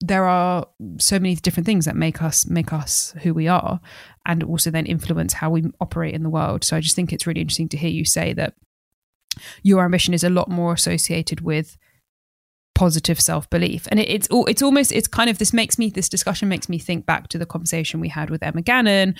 [0.02, 0.68] there are
[1.00, 3.80] so many different things that make us make us who we are,
[4.26, 6.64] and also then influence how we operate in the world.
[6.64, 8.56] So I just think it's really interesting to hear you say that
[9.64, 11.78] your ambition is a lot more associated with
[12.76, 16.50] positive self-belief and it, it's it's almost it's kind of this makes me this discussion
[16.50, 19.16] makes me think back to the conversation we had with emma gannon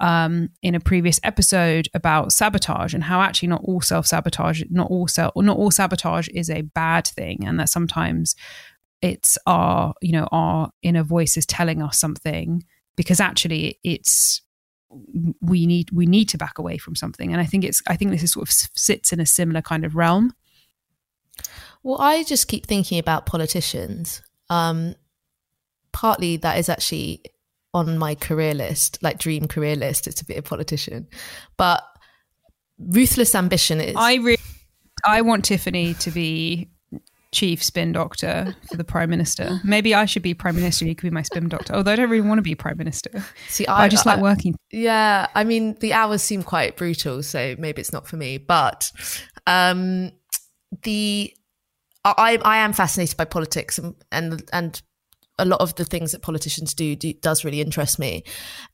[0.00, 5.06] um, in a previous episode about sabotage and how actually not all self-sabotage not all
[5.06, 8.34] self not all sabotage is a bad thing and that sometimes
[9.02, 12.64] it's our you know our inner voice is telling us something
[12.96, 14.42] because actually it's
[15.40, 18.10] we need we need to back away from something and i think it's i think
[18.10, 20.32] this is sort of sits in a similar kind of realm
[21.86, 24.20] well, I just keep thinking about politicians.
[24.50, 24.96] Um,
[25.92, 27.22] partly that is actually
[27.72, 31.06] on my career list, like dream career list, is to be a politician.
[31.56, 31.84] But
[32.78, 33.94] ruthless ambition is.
[33.96, 34.42] I really,
[35.04, 36.70] I want Tiffany to be
[37.36, 39.60] chief spin doctor for the prime minister.
[39.64, 40.86] Maybe I should be prime minister.
[40.86, 41.74] You could be my spin doctor.
[41.74, 43.22] Although I don't really want to be prime minister.
[43.48, 44.56] See, I, I just like I, working.
[44.72, 48.38] Yeah, I mean the hours seem quite brutal, so maybe it's not for me.
[48.38, 48.90] But
[49.46, 50.12] um,
[50.82, 51.34] the
[52.04, 54.80] I, I am fascinated by politics and, and, and
[55.38, 58.22] a lot of the things that politicians do, do, does really interest me.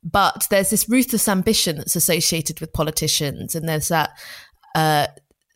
[0.05, 4.11] But there's this ruthless ambition that's associated with politicians, and there's that
[4.75, 5.09] uh,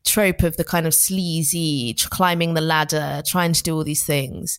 [0.07, 4.59] trope of the kind of sleazy climbing the ladder, trying to do all these things.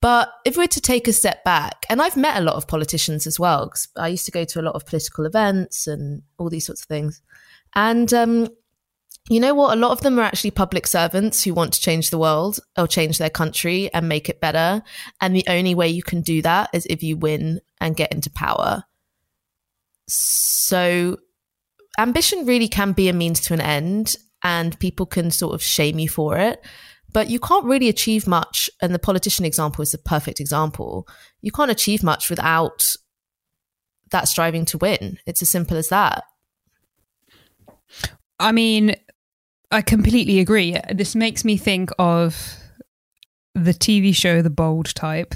[0.00, 3.26] But if we're to take a step back, and I've met a lot of politicians
[3.26, 6.50] as well, because I used to go to a lot of political events and all
[6.50, 7.22] these sorts of things,
[7.74, 8.48] and um,
[9.30, 9.72] you know what?
[9.72, 12.86] A lot of them are actually public servants who want to change the world or
[12.86, 14.82] change their country and make it better.
[15.20, 18.28] And the only way you can do that is if you win and get into
[18.28, 18.84] power.
[20.06, 21.16] So,
[21.98, 25.98] ambition really can be a means to an end, and people can sort of shame
[25.98, 26.64] you for it.
[27.12, 28.68] But you can't really achieve much.
[28.82, 31.08] And the politician example is a perfect example.
[31.40, 32.94] You can't achieve much without
[34.10, 35.18] that striving to win.
[35.26, 36.24] It's as simple as that.
[38.38, 38.96] I mean,
[39.70, 40.78] I completely agree.
[40.92, 42.56] This makes me think of
[43.54, 45.34] the TV show The Bold Type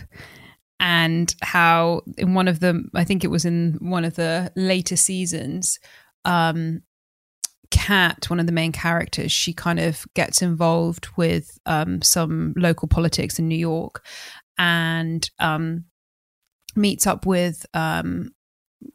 [0.80, 4.96] and how in one of the I think it was in one of the later
[4.96, 5.78] seasons
[6.24, 6.82] um
[7.70, 12.88] Kat, one of the main characters, she kind of gets involved with um, some local
[12.88, 14.04] politics in New York
[14.56, 15.84] and um,
[16.74, 18.30] meets up with um,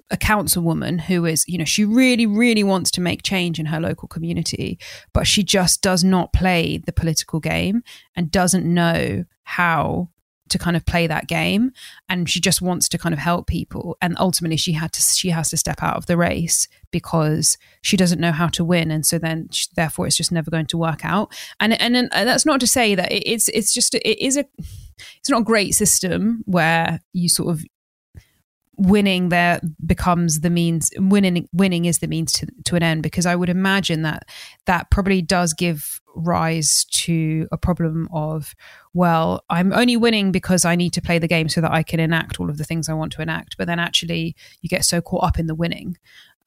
[0.09, 3.79] a councilwoman who is, you know, she really, really wants to make change in her
[3.79, 4.79] local community,
[5.13, 7.83] but she just does not play the political game
[8.15, 10.09] and doesn't know how
[10.49, 11.71] to kind of play that game
[12.09, 13.97] and she just wants to kind of help people.
[14.01, 17.97] And ultimately she had to she has to step out of the race because she
[17.97, 18.91] doesn't know how to win.
[18.91, 21.33] And so then she, therefore it's just never going to work out.
[21.59, 24.45] And and, and that's not to say that it's it's just it is a
[25.17, 27.63] it's not a great system where you sort of
[28.75, 33.03] winning there becomes the means winning winning is the means to, to an end.
[33.03, 34.23] Because i would imagine that
[34.65, 38.55] that probably does give rise to a problem of
[38.93, 41.99] well i'm only winning because i need to play the game so that i can
[41.99, 43.57] enact all of the things i want to enact.
[43.57, 45.97] But then actually you get so caught up in the winning.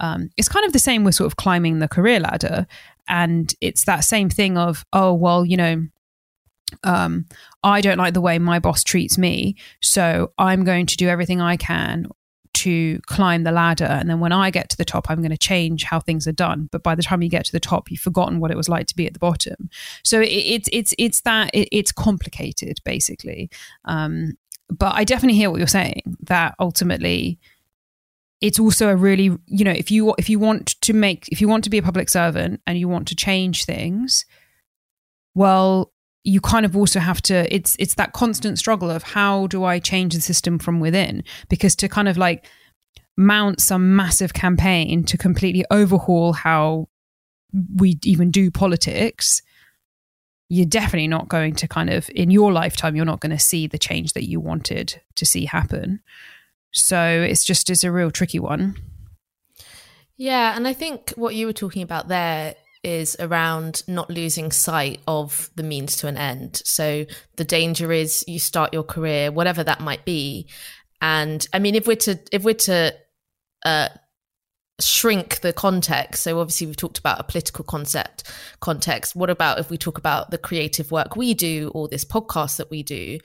[0.00, 2.66] Um, it's kind of the same with sort of climbing the career ladder.
[3.08, 5.86] And it's that same thing of oh well you know
[6.82, 7.26] um,
[7.62, 9.54] I don't like the way my boss treats me.
[9.80, 12.08] So I'm going to do everything I can
[12.56, 13.84] to climb the ladder.
[13.84, 16.32] And then when I get to the top, I'm going to change how things are
[16.32, 16.68] done.
[16.72, 18.86] But by the time you get to the top, you've forgotten what it was like
[18.86, 19.68] to be at the bottom.
[20.02, 23.50] So it, it's it's it's that it, it's complicated basically.
[23.84, 24.38] Um,
[24.70, 26.16] but I definitely hear what you're saying.
[26.22, 27.38] That ultimately,
[28.40, 31.48] it's also a really you know if you if you want to make if you
[31.48, 34.24] want to be a public servant and you want to change things,
[35.34, 35.92] well
[36.26, 39.78] you kind of also have to it's it's that constant struggle of how do I
[39.78, 41.22] change the system from within?
[41.48, 42.44] Because to kind of like
[43.16, 46.88] mount some massive campaign to completely overhaul how
[47.76, 49.40] we even do politics
[50.48, 53.68] you're definitely not going to kind of in your lifetime you're not going to see
[53.68, 56.00] the change that you wanted to see happen.
[56.72, 58.76] So it's just it's a real tricky one.
[60.16, 65.00] Yeah and i think what you were talking about there is around not losing sight
[65.08, 66.62] of the means to an end.
[66.64, 70.48] So the danger is you start your career, whatever that might be.
[71.00, 72.94] And I mean, if we're to, if we're to,
[73.64, 73.88] uh,
[74.78, 79.70] shrink the context so obviously we've talked about a political concept context what about if
[79.70, 83.18] we talk about the creative work we do or this podcast that we do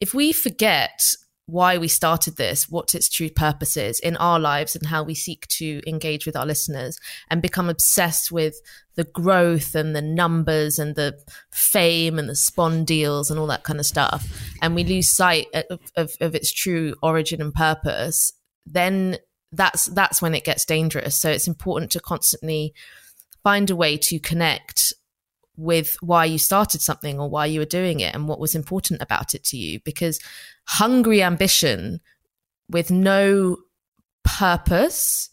[0.00, 1.00] if we forget
[1.46, 5.14] why we started this, what its true purpose is in our lives, and how we
[5.14, 6.98] seek to engage with our listeners
[7.30, 8.60] and become obsessed with
[8.96, 11.16] the growth and the numbers and the
[11.52, 14.26] fame and the spawn deals and all that kind of stuff.
[14.60, 18.32] And we lose sight of, of, of its true origin and purpose,
[18.66, 19.18] then
[19.52, 21.14] that's that's when it gets dangerous.
[21.14, 22.74] So it's important to constantly
[23.44, 24.92] find a way to connect
[25.56, 29.02] with why you started something or why you were doing it and what was important
[29.02, 29.80] about it to you.
[29.84, 30.20] Because
[30.66, 32.00] hungry ambition
[32.68, 33.56] with no
[34.24, 35.30] purpose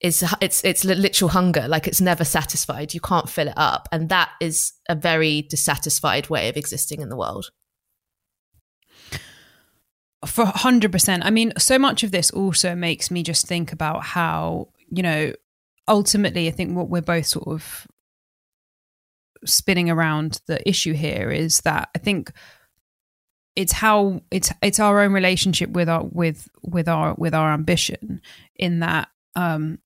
[0.00, 1.66] is it's it's literal hunger.
[1.66, 2.92] Like it's never satisfied.
[2.92, 3.88] You can't fill it up.
[3.90, 7.50] And that is a very dissatisfied way of existing in the world.
[10.26, 14.68] For 100% i mean so much of this also makes me just think about how
[14.90, 15.34] you know
[15.86, 17.86] ultimately i think what we're both sort of
[19.44, 22.32] spinning around the issue here is that i think
[23.56, 28.20] it's how it's it's our own relationship with our with with our with our ambition
[28.56, 29.78] in that um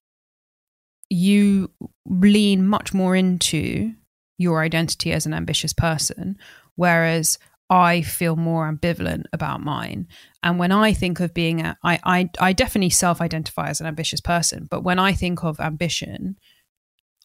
[1.09, 1.71] you
[2.05, 3.93] lean much more into
[4.37, 6.37] your identity as an ambitious person
[6.75, 7.37] whereas
[7.69, 10.07] I feel more ambivalent about mine.
[10.41, 13.85] And when I think of being a, I, I, I definitely self identify as an
[13.85, 16.39] ambitious person, but when I think of ambition,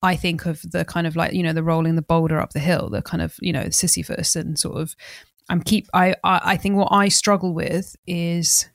[0.05, 2.61] I think of the kind of like, you know, the rolling the boulder up the
[2.61, 4.95] hill, the kind of, you know, Sisyphus and sort of
[5.49, 8.69] I'm keep I, I I think what I struggle with is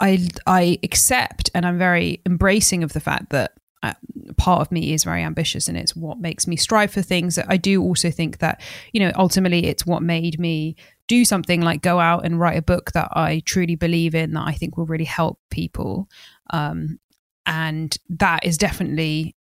[0.00, 3.52] I I accept and I'm very embracing of the fact that
[3.82, 3.94] uh,
[4.36, 7.38] part of me is very ambitious and it's what makes me strive for things.
[7.48, 8.60] I do also think that
[8.92, 10.76] you know ultimately it's what made me
[11.08, 14.46] do something like go out and write a book that I truly believe in that
[14.46, 16.08] I think will really help people.
[16.50, 16.98] Um,
[17.46, 19.34] and that is definitely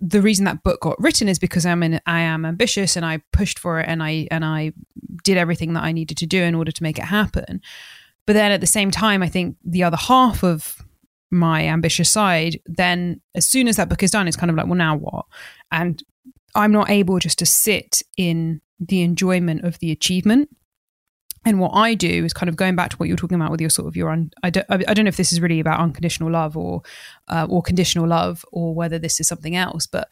[0.00, 3.20] the reason that book got written is because I'm an, I am ambitious and I
[3.32, 4.72] pushed for it and I and I
[5.24, 7.60] did everything that I needed to do in order to make it happen.
[8.26, 10.82] But then at the same time, I think the other half of
[11.30, 14.66] my ambitious side, then as soon as that book is done, it's kind of like,
[14.66, 15.26] well, now what?
[15.70, 16.02] And
[16.54, 20.48] I'm not able just to sit in the enjoyment of the achievement
[21.44, 23.50] and what I do is kind of going back to what you were talking about
[23.50, 25.60] with your sort of your un, I don't I don't know if this is really
[25.60, 26.82] about unconditional love or
[27.28, 30.08] uh, or conditional love or whether this is something else, but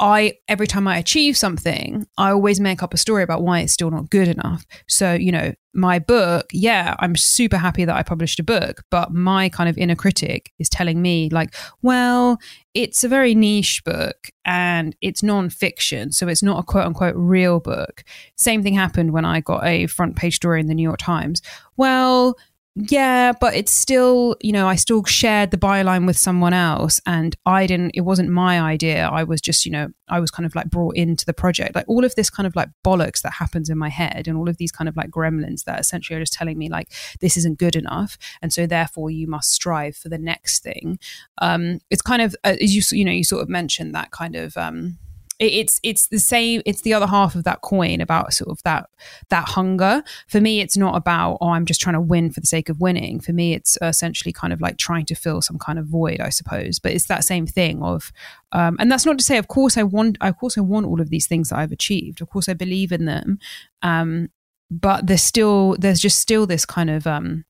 [0.00, 3.72] I every time I achieve something, I always make up a story about why it's
[3.72, 4.66] still not good enough.
[4.88, 9.12] So, you know, my book, yeah, I'm super happy that I published a book, but
[9.12, 12.38] my kind of inner critic is telling me like, well,
[12.74, 17.60] it's a very niche book and it's non-fiction, so it's not a quote unquote real
[17.60, 18.04] book.
[18.36, 21.40] Same thing happened when I got a front page story in the New York Times.
[21.76, 22.36] Well,
[22.76, 27.36] yeah, but it's still, you know, I still shared the byline with someone else and
[27.46, 29.06] I didn't, it wasn't my idea.
[29.06, 31.76] I was just, you know, I was kind of like brought into the project.
[31.76, 34.48] Like all of this kind of like bollocks that happens in my head and all
[34.48, 36.88] of these kind of like gremlins that essentially are just telling me like,
[37.20, 38.18] this isn't good enough.
[38.42, 40.98] And so therefore you must strive for the next thing.
[41.38, 44.34] Um, it's kind of, uh, as you, you know, you sort of mentioned that kind
[44.34, 44.98] of, um,
[45.40, 48.88] it's it's the same it's the other half of that coin about sort of that
[49.30, 50.02] that hunger.
[50.28, 52.80] For me it's not about oh i'm just trying to win for the sake of
[52.80, 53.20] winning.
[53.20, 56.28] For me it's essentially kind of like trying to fill some kind of void i
[56.28, 56.78] suppose.
[56.78, 58.12] But it's that same thing of
[58.52, 61.00] um, and that's not to say of course i want of course i want all
[61.00, 62.20] of these things that i've achieved.
[62.20, 63.38] Of course i believe in them.
[63.82, 64.28] Um,
[64.70, 67.44] but there's still there's just still this kind of um,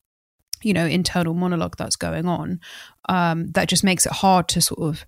[0.61, 2.59] you know internal monologue that's going on
[3.09, 5.05] um, that just makes it hard to sort of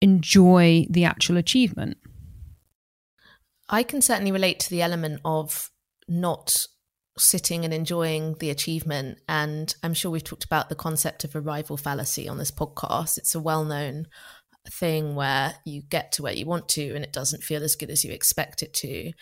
[0.00, 1.98] enjoy the actual achievement.
[3.68, 5.70] I can certainly relate to the element of
[6.08, 6.66] not
[7.18, 9.18] sitting and enjoying the achievement.
[9.28, 13.18] And I'm sure we've talked about the concept of arrival fallacy on this podcast.
[13.18, 14.06] It's a well known
[14.70, 17.90] thing where you get to where you want to and it doesn't feel as good
[17.90, 19.12] as you expect it to.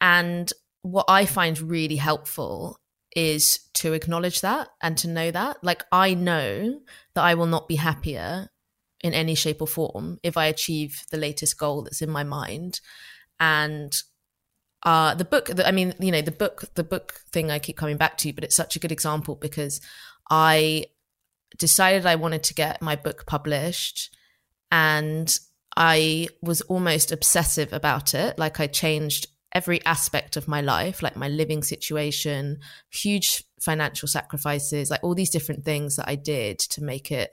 [0.00, 0.52] And
[0.82, 2.78] what I find really helpful
[3.14, 5.62] is to acknowledge that and to know that.
[5.62, 6.80] Like, I know
[7.14, 8.48] that I will not be happier
[9.02, 12.80] in any shape or form if I achieve the latest goal that's in my mind.
[13.40, 13.94] And
[14.84, 17.96] uh, the book, I mean, you know, the book, the book thing I keep coming
[17.96, 19.80] back to, but it's such a good example because
[20.30, 20.86] I
[21.58, 24.14] decided I wanted to get my book published
[24.70, 25.36] and
[25.76, 28.38] I was almost obsessive about it.
[28.38, 32.58] Like I changed every aspect of my life, like my living situation,
[32.90, 37.32] huge financial sacrifices, like all these different things that I did to make it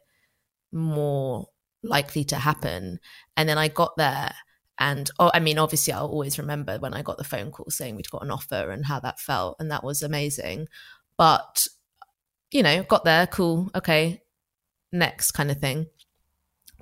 [0.72, 1.47] more
[1.84, 2.99] likely to happen.
[3.38, 4.32] And then I got there
[4.80, 7.95] and oh, I mean, obviously, I'll always remember when I got the phone call saying
[7.95, 9.57] we'd got an offer and how that felt.
[9.59, 10.67] And that was amazing.
[11.17, 11.67] But,
[12.51, 14.21] you know, got there, cool, okay,
[14.93, 15.88] next kind of thing.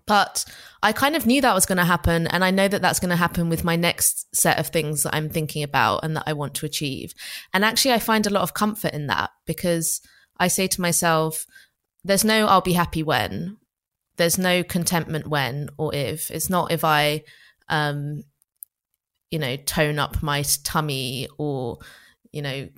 [0.06, 0.46] But
[0.84, 2.28] I kind of knew that was going to happen.
[2.28, 5.16] And I know that that's going to happen with my next set of things that
[5.16, 7.16] I'm thinking about and that I want to achieve.
[7.52, 10.02] And actually, I find a lot of comfort in that because
[10.38, 11.48] I say to myself,
[12.04, 13.58] there's no I'll be happy when
[14.18, 16.32] there's no contentment when or if.
[16.32, 17.24] It's not if I,
[17.70, 18.24] um,
[19.32, 21.80] you know, tone up my tummy or,
[22.32, 22.70] you know,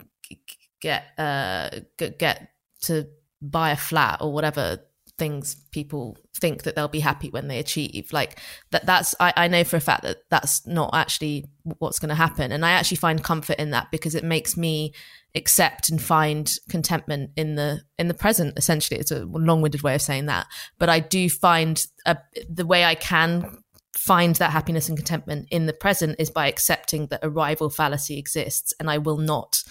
[0.82, 2.50] get uh get
[2.82, 3.08] to
[3.42, 4.80] buy a flat or whatever
[5.20, 8.12] things people think that they'll be happy when they achieve.
[8.12, 8.40] Like
[8.72, 11.46] that that's I, I know for a fact that that's not actually
[11.78, 12.52] what's going to happen.
[12.52, 14.94] And i actually find comfort in that because it makes me
[15.36, 19.00] accept and find contentment in the in the present essentially.
[19.00, 20.48] It's a long-winded way of saying that.
[20.80, 22.18] But i do find a,
[22.50, 23.62] the way i can
[23.96, 28.74] find that happiness and contentment in the present is by accepting that arrival fallacy exists
[28.80, 29.64] and i will not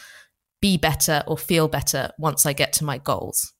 [0.60, 3.54] be better or feel better once i get to my goals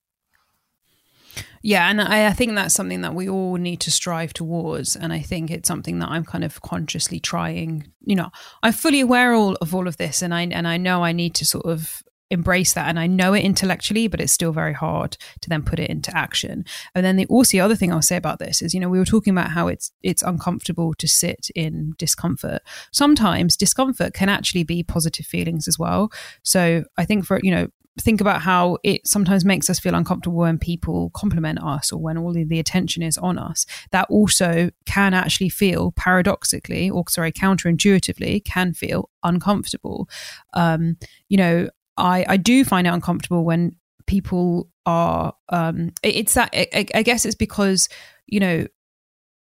[1.63, 4.97] yeah, and I, I, think that's something that we all need to strive towards.
[4.97, 7.91] And I think it's something that I'm kind of consciously trying.
[8.05, 8.31] You know,
[8.63, 11.35] I'm fully aware all of all of this, and I and I know I need
[11.37, 15.17] to sort of embrace that and I know it intellectually, but it's still very hard
[15.41, 16.65] to then put it into action.
[16.95, 18.99] And then the also the other thing I'll say about this is, you know, we
[18.99, 22.61] were talking about how it's it's uncomfortable to sit in discomfort.
[22.93, 26.11] Sometimes discomfort can actually be positive feelings as well.
[26.43, 27.69] So I think for you know,
[28.01, 32.17] think about how it sometimes makes us feel uncomfortable when people compliment us or when
[32.19, 33.67] all the attention is on us.
[33.91, 40.09] That also can actually feel paradoxically, or sorry, counterintuitively, can feel uncomfortable.
[40.55, 40.97] Um,
[41.29, 43.77] you know, I I do find it uncomfortable when
[44.07, 45.35] people are.
[45.49, 47.89] Um, it, it's that I, I guess it's because
[48.27, 48.67] you know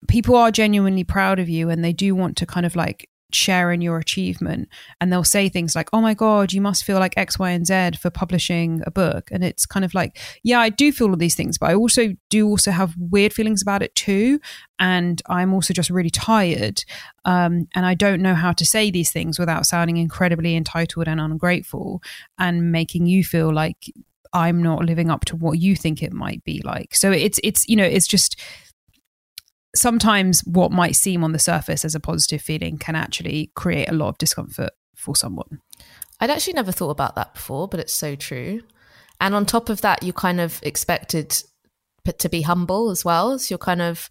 [0.08, 3.72] people are genuinely proud of you and they do want to kind of like share
[3.72, 4.68] in your achievement
[5.00, 7.66] and they'll say things like oh my god you must feel like x y and
[7.66, 9.30] z for publishing a book.
[9.30, 12.14] And it's kind of like yeah i do feel all these things but i also
[12.30, 14.40] do also have weird feelings about it too
[14.78, 16.84] and i'm also just really tired
[17.24, 21.20] um, and i don't know how to say these things without sounding incredibly entitled and
[21.20, 22.02] ungrateful
[22.38, 23.92] and making you feel like
[24.32, 26.94] i'm not living up to what you think it might be like.
[26.94, 28.40] So it's it's you know it's just
[29.74, 33.94] sometimes what might seem on the surface as a positive feeling can actually create a
[33.94, 35.60] lot of discomfort for someone.
[36.20, 38.62] I'd actually never thought about that before, but it's so true.
[39.20, 41.42] And on top of that, you kind of expected
[42.18, 43.38] to be humble as well.
[43.38, 44.10] So you're kind of,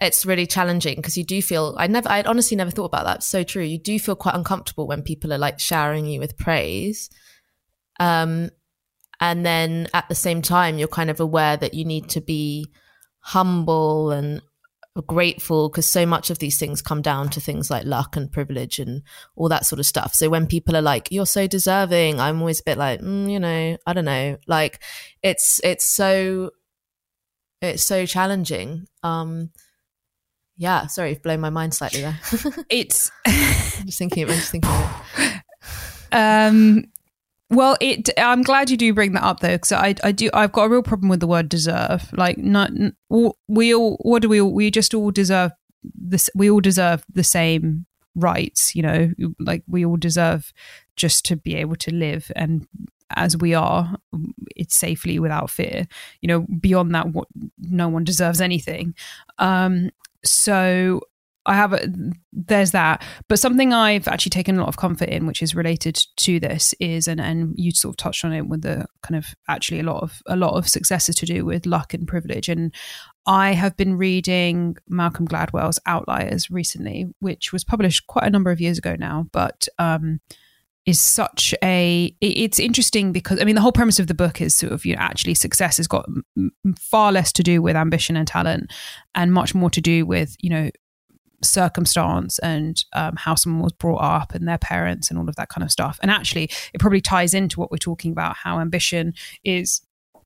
[0.00, 3.16] it's really challenging because you do feel, I never, I honestly never thought about that.
[3.18, 3.62] It's so true.
[3.62, 7.10] You do feel quite uncomfortable when people are like showering you with praise.
[7.98, 8.50] Um,
[9.20, 12.70] and then at the same time, you're kind of aware that you need to be
[13.20, 14.40] humble and
[15.02, 18.78] grateful because so much of these things come down to things like luck and privilege
[18.78, 19.02] and
[19.36, 20.14] all that sort of stuff.
[20.14, 23.40] So when people are like, "You're so deserving," I'm always a bit like, mm, you
[23.40, 24.38] know, I don't know.
[24.46, 24.82] Like
[25.22, 26.50] it's it's so
[27.60, 28.86] it's so challenging.
[29.02, 29.50] Um,
[30.56, 32.18] yeah, sorry, blown my mind slightly there.
[32.70, 33.32] it's I'm
[33.86, 34.24] just thinking.
[34.24, 34.70] I'm just thinking.
[36.10, 36.84] Um,
[37.50, 38.10] well, it.
[38.18, 40.30] I'm glad you do bring that up though, because I, I do.
[40.34, 42.12] I've got a real problem with the word deserve.
[42.12, 42.70] Like, not
[43.48, 43.96] we all.
[44.02, 44.40] What do we?
[44.40, 46.28] We just all deserve this.
[46.34, 48.74] We all deserve the same rights.
[48.74, 50.52] You know, like we all deserve
[50.96, 52.66] just to be able to live and
[53.16, 53.96] as we are
[54.54, 55.86] it's safely without fear
[56.20, 57.26] you know beyond that what
[57.58, 58.94] no one deserves anything
[59.38, 59.88] um
[60.24, 61.00] so
[61.48, 61.80] I have a,
[62.32, 65.98] there's that, but something I've actually taken a lot of comfort in, which is related
[66.18, 69.34] to this, is and and you sort of touched on it with the kind of
[69.48, 72.74] actually a lot of a lot of successes to do with luck and privilege, and
[73.26, 78.60] I have been reading Malcolm Gladwell's Outliers recently, which was published quite a number of
[78.60, 80.20] years ago now, but um,
[80.88, 84.54] is such a it's interesting because i mean the whole premise of the book is
[84.54, 86.08] sort of you know actually success has got
[86.78, 88.72] far less to do with ambition and talent
[89.14, 90.70] and much more to do with you know
[91.42, 95.48] circumstance and um, how someone was brought up and their parents and all of that
[95.48, 95.98] kind of stuff.
[96.02, 99.14] And actually, it probably ties into what we're talking about how ambition
[99.44, 99.80] is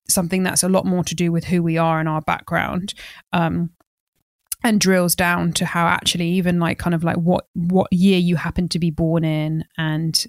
[0.09, 2.95] something that's a lot more to do with who we are and our background.
[3.33, 3.71] Um,
[4.65, 8.37] and drills down to how actually even like kind of like what what year you
[8.37, 10.27] happen to be born in and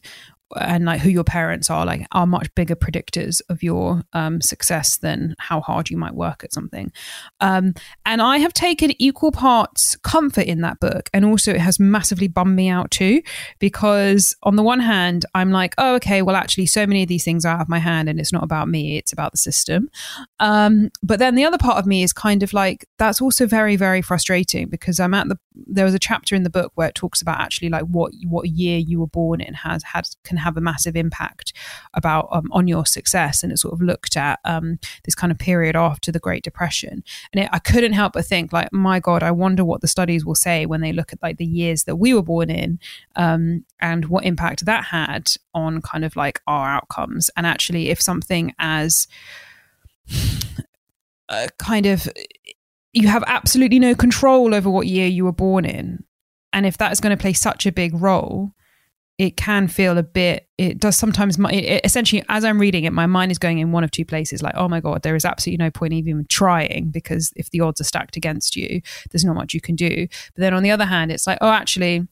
[0.59, 4.97] and like who your parents are like are much bigger predictors of your um, success
[4.97, 6.91] than how hard you might work at something.
[7.39, 7.73] Um,
[8.05, 12.27] and i have taken equal parts comfort in that book and also it has massively
[12.27, 13.21] bummed me out too
[13.59, 17.23] because on the one hand i'm like oh okay well actually so many of these
[17.23, 19.89] things are out of my hand and it's not about me it's about the system.
[20.39, 23.75] Um, but then the other part of me is kind of like that's also very
[23.75, 25.37] very frustrating because i'm at the
[25.67, 28.49] there was a chapter in the book where it talks about actually like what what
[28.49, 31.53] year you were born in has had can have a massive impact
[31.93, 33.43] about um, on your success.
[33.43, 37.03] And it sort of looked at um, this kind of period after the Great Depression,
[37.31, 40.25] and it, I couldn't help but think, like, my God, I wonder what the studies
[40.25, 42.79] will say when they look at like the years that we were born in,
[43.15, 47.29] um, and what impact that had on kind of like our outcomes.
[47.35, 49.07] And actually, if something as
[51.29, 52.07] uh, kind of
[52.93, 56.03] you have absolutely no control over what year you were born in
[56.51, 58.53] and if that is going to play such a big role
[59.23, 62.91] it can feel a bit it does sometimes my, it, essentially as i'm reading it
[62.91, 65.23] my mind is going in one of two places like oh my god there is
[65.23, 69.35] absolutely no point even trying because if the odds are stacked against you there's not
[69.35, 70.07] much you can do.
[70.35, 72.05] But then on the other hand it's like oh actually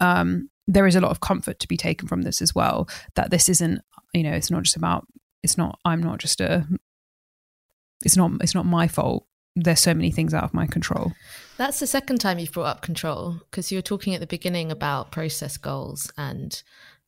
[0.00, 3.30] um there is a lot of comfort to be taken from this as well that
[3.30, 3.82] this isn't
[4.14, 5.06] you know it's not just about
[5.42, 6.66] it's not i'm not just a
[8.06, 9.26] it's not it's not my fault
[9.56, 11.12] there's so many things out of my control
[11.56, 14.70] that's the second time you've brought up control because you were talking at the beginning
[14.70, 16.62] about process goals and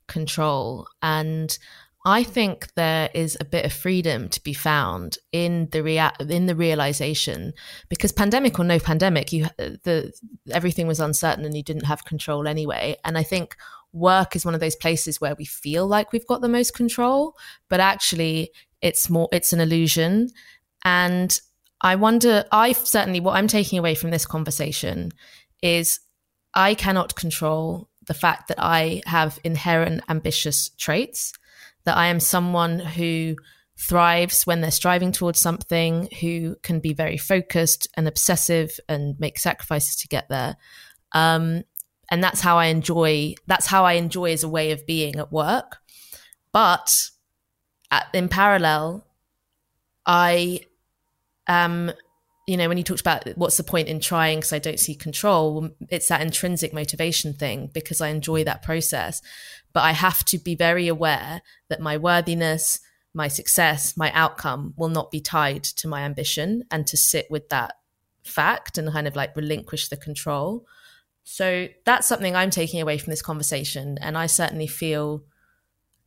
[0.09, 1.59] control and
[2.05, 6.47] I think there is a bit of freedom to be found in the rea- in
[6.47, 7.53] the realization
[7.89, 10.13] because pandemic or no pandemic, you the
[10.51, 12.97] everything was uncertain and you didn't have control anyway.
[13.05, 13.57] And I think
[13.93, 17.37] work is one of those places where we feel like we've got the most control,
[17.69, 20.31] but actually it's more it's an illusion.
[20.85, 21.41] And
[21.83, 25.11] I wonder, I certainly what I'm taking away from this conversation
[25.63, 26.01] is
[26.55, 31.33] I cannot control the fact that I have inherent ambitious traits
[31.85, 33.37] that I am someone who
[33.77, 39.39] thrives when they're striving towards something, who can be very focused and obsessive and make
[39.39, 40.57] sacrifices to get there.
[41.13, 41.65] Um,
[42.11, 43.35] and that's how I enjoy.
[43.47, 45.79] That's how I enjoy as a way of being at work.
[46.53, 47.11] But
[47.91, 49.07] at, in parallel,
[50.07, 50.61] I
[51.47, 51.93] am
[52.47, 54.95] you know, when you talked about what's the point in trying because I don't see
[54.95, 59.23] control, it's that intrinsic motivation thing because I enjoy that process.
[59.73, 62.81] But I have to be very aware that my worthiness,
[63.15, 67.49] my success, my outcome will not be tied to my ambition and to sit with
[67.51, 67.75] that
[68.25, 70.67] fact and kind of like relinquish the control.
[71.23, 73.99] So that's something I'm taking away from this conversation.
[74.01, 75.23] And I certainly feel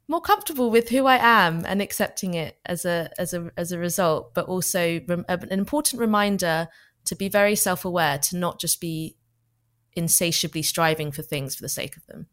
[0.08, 3.80] more comfortable with who I am and accepting it as a as a as a
[3.80, 6.68] result, but also an important reminder
[7.06, 9.16] to be very self aware, to not just be
[9.94, 12.28] insatiably striving for things for the sake of them.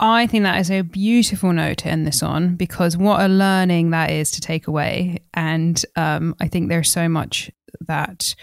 [0.00, 3.90] I think that is a beautiful note to end this on because what a learning
[3.90, 5.18] that is to take away.
[5.34, 7.50] And um, I think there's so much
[7.80, 8.36] that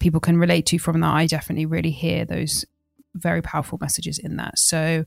[0.00, 1.14] people can relate to from that.
[1.14, 2.64] I definitely really hear those
[3.14, 4.58] very powerful messages in that.
[4.58, 5.04] So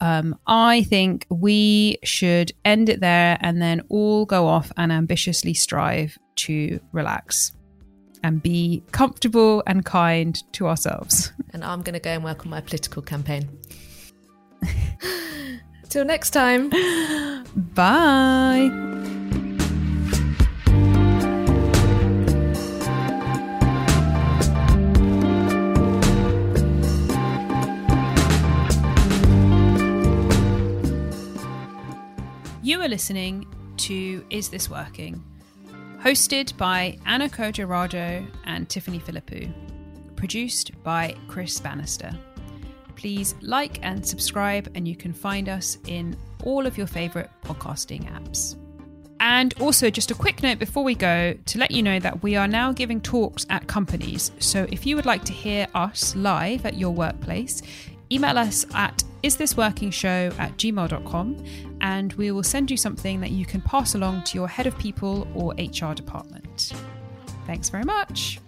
[0.00, 5.54] um, I think we should end it there and then all go off and ambitiously
[5.54, 7.52] strive to relax
[8.22, 11.32] and be comfortable and kind to ourselves.
[11.52, 13.48] And I'm going to go and work on my political campaign.
[15.88, 16.70] Till next time.
[17.74, 19.28] Bye.
[32.70, 33.48] You are listening
[33.78, 35.20] to Is This Working?
[36.00, 39.52] Hosted by Anna Kojo and Tiffany Philippou.
[40.14, 42.16] Produced by Chris Bannister.
[42.94, 48.08] Please like and subscribe, and you can find us in all of your favourite podcasting
[48.08, 48.54] apps.
[49.18, 52.36] And also, just a quick note before we go to let you know that we
[52.36, 54.30] are now giving talks at companies.
[54.38, 57.62] So, if you would like to hear us live at your workplace,
[58.12, 61.44] email us at isthisworkingshow at gmail.com
[61.80, 64.76] and we will send you something that you can pass along to your head of
[64.78, 66.72] people or HR department.
[67.46, 68.38] Thanks very much.